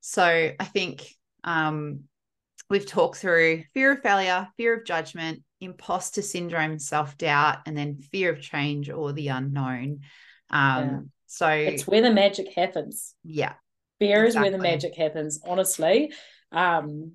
So 0.00 0.24
i 0.58 0.64
think 0.64 1.06
um 1.44 2.04
we've 2.70 2.86
talked 2.86 3.18
through 3.18 3.64
fear 3.74 3.92
of 3.92 4.02
failure 4.02 4.48
fear 4.56 4.74
of 4.76 4.84
judgment 4.84 5.42
imposter 5.60 6.22
syndrome 6.22 6.78
self-doubt 6.78 7.58
and 7.66 7.76
then 7.76 7.98
fear 7.98 8.30
of 8.32 8.40
change 8.40 8.90
or 8.90 9.12
the 9.12 9.28
unknown. 9.28 10.00
Um 10.50 10.76
Yeah. 10.76 11.00
so 11.26 11.48
it's 11.48 11.86
where 11.86 12.02
the 12.02 12.10
magic 12.10 12.52
happens. 12.54 13.14
Yeah 13.24 13.54
fear 13.98 14.24
is 14.24 14.36
where 14.36 14.50
the 14.50 14.58
magic 14.58 14.94
happens 14.96 15.40
honestly. 15.44 16.12
Um 16.52 17.12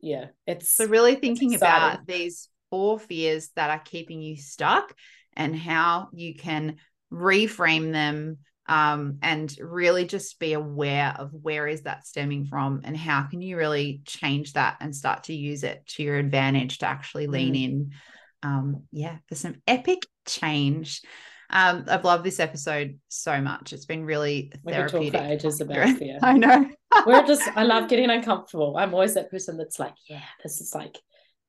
yeah 0.00 0.26
it's 0.46 0.76
So 0.76 0.86
really 0.86 1.14
thinking 1.14 1.54
about 1.54 2.06
these 2.06 2.48
four 2.70 2.98
fears 2.98 3.50
that 3.56 3.70
are 3.70 3.78
keeping 3.78 4.20
you 4.20 4.36
stuck 4.36 4.94
and 5.36 5.56
how 5.56 6.08
you 6.12 6.34
can 6.34 6.76
reframe 7.12 7.92
them 7.92 8.38
um, 8.66 9.18
and 9.22 9.54
really 9.60 10.06
just 10.06 10.38
be 10.38 10.54
aware 10.54 11.14
of 11.18 11.30
where 11.32 11.66
is 11.66 11.82
that 11.82 12.06
stemming 12.06 12.46
from 12.46 12.80
and 12.84 12.96
how 12.96 13.22
can 13.24 13.42
you 13.42 13.56
really 13.56 14.00
change 14.06 14.54
that 14.54 14.76
and 14.80 14.94
start 14.96 15.24
to 15.24 15.34
use 15.34 15.64
it 15.64 15.84
to 15.86 16.02
your 16.02 16.16
advantage 16.16 16.78
to 16.78 16.86
actually 16.86 17.26
lean 17.26 17.54
Mm. 17.54 17.64
in 17.64 17.90
um, 18.42 18.82
yeah 18.92 19.16
for 19.28 19.34
some 19.34 19.56
epic 19.66 20.00
change. 20.26 21.02
Um, 21.50 21.84
i've 21.88 22.04
loved 22.04 22.24
this 22.24 22.40
episode 22.40 22.98
so 23.08 23.40
much. 23.40 23.72
It's 23.74 23.84
been 23.84 24.04
really 24.04 24.50
we 24.64 24.72
could 24.72 24.88
talk 24.88 24.90
for 24.90 25.10
therapeutic. 25.10 25.20
ages 25.20 25.60
about 25.60 25.96
fear 25.98 26.18
i 26.22 26.32
know. 26.32 26.70
We're 27.06 27.26
just 27.26 27.42
i 27.56 27.62
love 27.64 27.88
getting 27.88 28.10
uncomfortable. 28.16 28.76
I'm 28.78 28.94
always 28.94 29.14
that 29.14 29.30
person 29.30 29.56
that's 29.58 29.78
like 29.78 29.94
yeah 30.08 30.22
this 30.42 30.60
is 30.60 30.74
like 30.74 30.98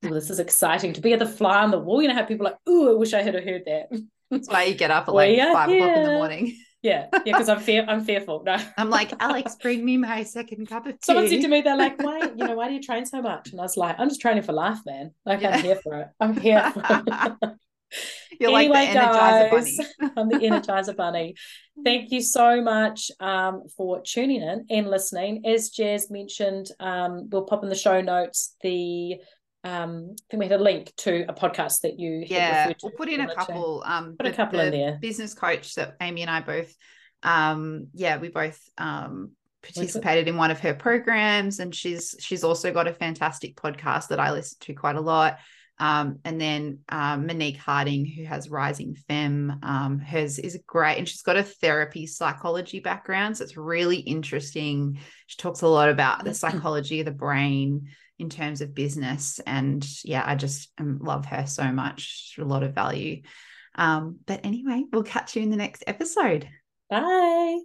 ooh, 0.06 0.10
this 0.14 0.30
is 0.30 0.40
exciting 0.40 0.94
to 0.94 1.02
be 1.02 1.14
at 1.14 1.20
the 1.20 1.26
fly 1.26 1.64
on 1.64 1.72
the 1.72 1.80
wall. 1.80 2.02
You 2.02 2.10
know 2.10 2.14
how 2.14 2.24
people 2.26 2.46
are 2.46 2.52
like 2.52 2.60
ooh 2.70 2.92
i 2.92 2.98
wish 2.98 3.14
i 3.14 3.22
had 3.22 3.36
heard 3.36 3.64
that. 3.68 3.88
That's 4.30 4.50
why 4.50 4.64
you 4.64 4.76
get 4.76 4.92
up 4.92 5.08
at 5.08 5.14
like 5.14 5.38
five 5.38 5.70
o'clock 5.70 5.98
in 5.98 6.04
the 6.04 6.12
morning 6.12 6.58
yeah 6.86 7.08
yeah 7.14 7.20
because 7.26 7.50
i'm 7.50 7.60
fear 7.60 7.84
i'm 7.88 8.04
fearful 8.04 8.44
no 8.46 8.56
I'm 8.78 8.90
like, 8.90 9.12
Alex, 9.20 9.56
bring 9.62 9.84
me 9.84 9.98
my 9.98 10.24
second 10.24 10.68
cup 10.68 10.86
of 10.86 10.94
tea. 10.94 11.00
someone 11.04 11.28
said 11.28 11.42
to 11.42 11.48
me 11.48 11.62
they're 11.62 11.76
like 11.76 12.02
why 12.02 12.20
you 12.20 12.46
know 12.48 12.56
why 12.56 12.68
do 12.68 12.76
you 12.76 12.82
train 12.82 13.06
so 13.06 13.22
much 13.22 13.52
and 13.52 13.60
i 13.60 13.64
was 13.64 13.76
like 13.76 13.96
i'm 14.00 14.10
just 14.10 14.22
training 14.22 14.44
for 14.44 14.54
life 14.54 14.80
man 14.86 15.12
like 15.26 15.42
Yeah. 15.42 15.56
i'm 15.56 15.64
here 15.64 15.80
for 15.84 16.00
it 16.02 16.08
i'm 16.20 16.38
here 16.38 16.72
for 16.72 16.84
it 16.90 17.54
You're 18.40 18.54
anyway, 18.54 18.68
like 18.68 18.94
the 18.94 19.00
Energizer 19.00 19.52
guys, 19.52 19.78
Bunny. 19.78 20.12
I'm 20.18 20.30
the 20.30 20.38
Energizer 20.40 20.96
Bunny. 20.98 21.36
Thank 21.84 22.12
you 22.12 22.22
so 22.22 22.62
much 22.62 23.10
um, 23.22 23.64
for 23.78 24.02
tuning 24.02 24.42
in 24.42 24.66
and 24.70 24.90
listening. 24.90 25.44
As 25.46 25.70
Jazz 25.70 26.10
mentioned, 26.12 26.68
um, 26.80 27.30
we'll 27.30 27.44
pop 27.44 27.64
in 27.64 27.70
the 27.70 27.76
show 27.76 28.02
notes 28.02 28.56
the 28.62 29.18
um, 29.66 30.12
I 30.12 30.24
think 30.32 30.40
we 30.44 30.48
had 30.48 30.60
a 30.60 30.64
link 30.64 30.94
to 30.98 31.26
a 31.28 31.34
podcast 31.34 31.82
that 31.82 32.00
you 32.00 32.24
Yeah, 32.28 32.72
we'll 32.82 32.92
put 32.94 33.10
in 33.10 33.20
a 33.20 33.28
to. 33.28 33.36
couple. 33.36 33.84
Um, 33.86 34.16
Put 34.18 34.28
a 34.28 34.30
the- 34.30 34.36
couple 34.36 34.60
in 34.62 34.72
there. 34.72 34.98
Business 35.02 35.34
coach 35.34 35.76
that 35.76 35.96
Amy 36.02 36.22
and 36.22 36.32
I 36.32 36.40
both, 36.42 36.74
um, 37.24 37.88
yeah, 37.94 38.18
we 38.18 38.30
both 38.30 38.60
um 38.78 39.32
participated 39.64 40.28
in 40.28 40.38
one 40.38 40.52
of 40.52 40.60
her 40.60 40.76
programs, 40.76 41.60
and 41.60 41.74
she's 41.74 42.16
she's 42.20 42.44
also 42.44 42.72
got 42.72 42.88
a 42.88 42.94
fantastic 42.94 43.56
podcast 43.56 44.10
that 44.10 44.20
I 44.20 44.32
listen 44.32 44.58
to 44.62 44.74
quite 44.74 44.96
a 44.96 45.02
lot. 45.02 45.40
Um, 45.78 46.20
and 46.24 46.40
then 46.40 46.80
um, 46.88 47.26
Monique 47.28 47.58
Harding, 47.58 48.06
who 48.06 48.24
has 48.24 48.50
Rising 48.50 48.96
Femme, 49.10 49.60
um, 49.62 50.00
hers 50.00 50.40
is 50.40 50.58
great, 50.66 50.98
and 51.00 51.10
she's 51.10 51.22
got 51.24 51.36
a 51.36 51.44
therapy 51.44 52.06
psychology 52.08 52.80
background, 52.80 53.36
so 53.38 53.44
it's 53.44 53.58
really 53.58 53.98
interesting. 53.98 55.00
She 55.28 55.36
talks 55.38 55.64
a 55.64 55.68
lot 55.68 55.90
about 55.90 56.24
the 56.24 56.34
psychology 56.34 57.00
of 57.02 57.06
the 57.08 57.12
brain 57.12 57.90
in 58.18 58.30
terms 58.30 58.62
of 58.62 58.74
business, 58.74 59.40
and 59.46 59.86
yeah, 60.04 60.24
I 60.26 60.36
just 60.36 60.70
um, 60.78 61.00
love 61.02 61.26
her 61.26 61.46
so 61.48 61.72
much. 61.72 62.36
A 62.40 62.44
lot 62.44 62.64
of 62.64 62.74
value. 62.74 63.22
Um, 63.76 64.20
but 64.26 64.46
anyway, 64.46 64.86
we'll 64.92 65.04
catch 65.04 65.36
you 65.36 65.42
in 65.42 65.50
the 65.50 65.58
next 65.58 65.84
episode. 65.86 66.48
Bye. 66.90 67.60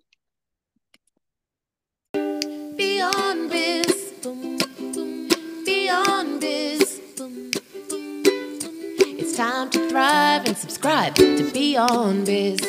Beyond 2.13 3.51
Biz. 3.51 4.15
Boom, 4.23 4.59
boom. 4.93 5.29
Beyond 5.65 6.41
Biz. 6.41 7.01
Boom, 7.17 7.51
boom. 7.89 8.23
It's 9.19 9.37
time 9.37 9.71
to 9.71 9.89
thrive 9.89 10.47
and 10.47 10.57
subscribe 10.57 11.15
to 11.17 11.51
Beyond 11.53 12.27
Biz. 12.27 12.61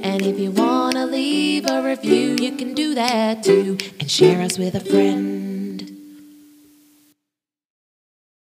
And 0.00 0.22
if 0.22 0.38
you 0.38 0.50
want 0.52 0.94
to 0.94 1.06
leave 1.06 1.66
a 1.68 1.82
review, 1.82 2.36
you 2.40 2.52
can 2.52 2.74
do 2.74 2.94
that 2.94 3.42
too. 3.42 3.78
And 3.98 4.10
share 4.10 4.40
us 4.42 4.58
with 4.58 4.74
a 4.74 4.80
friend. 4.80 5.47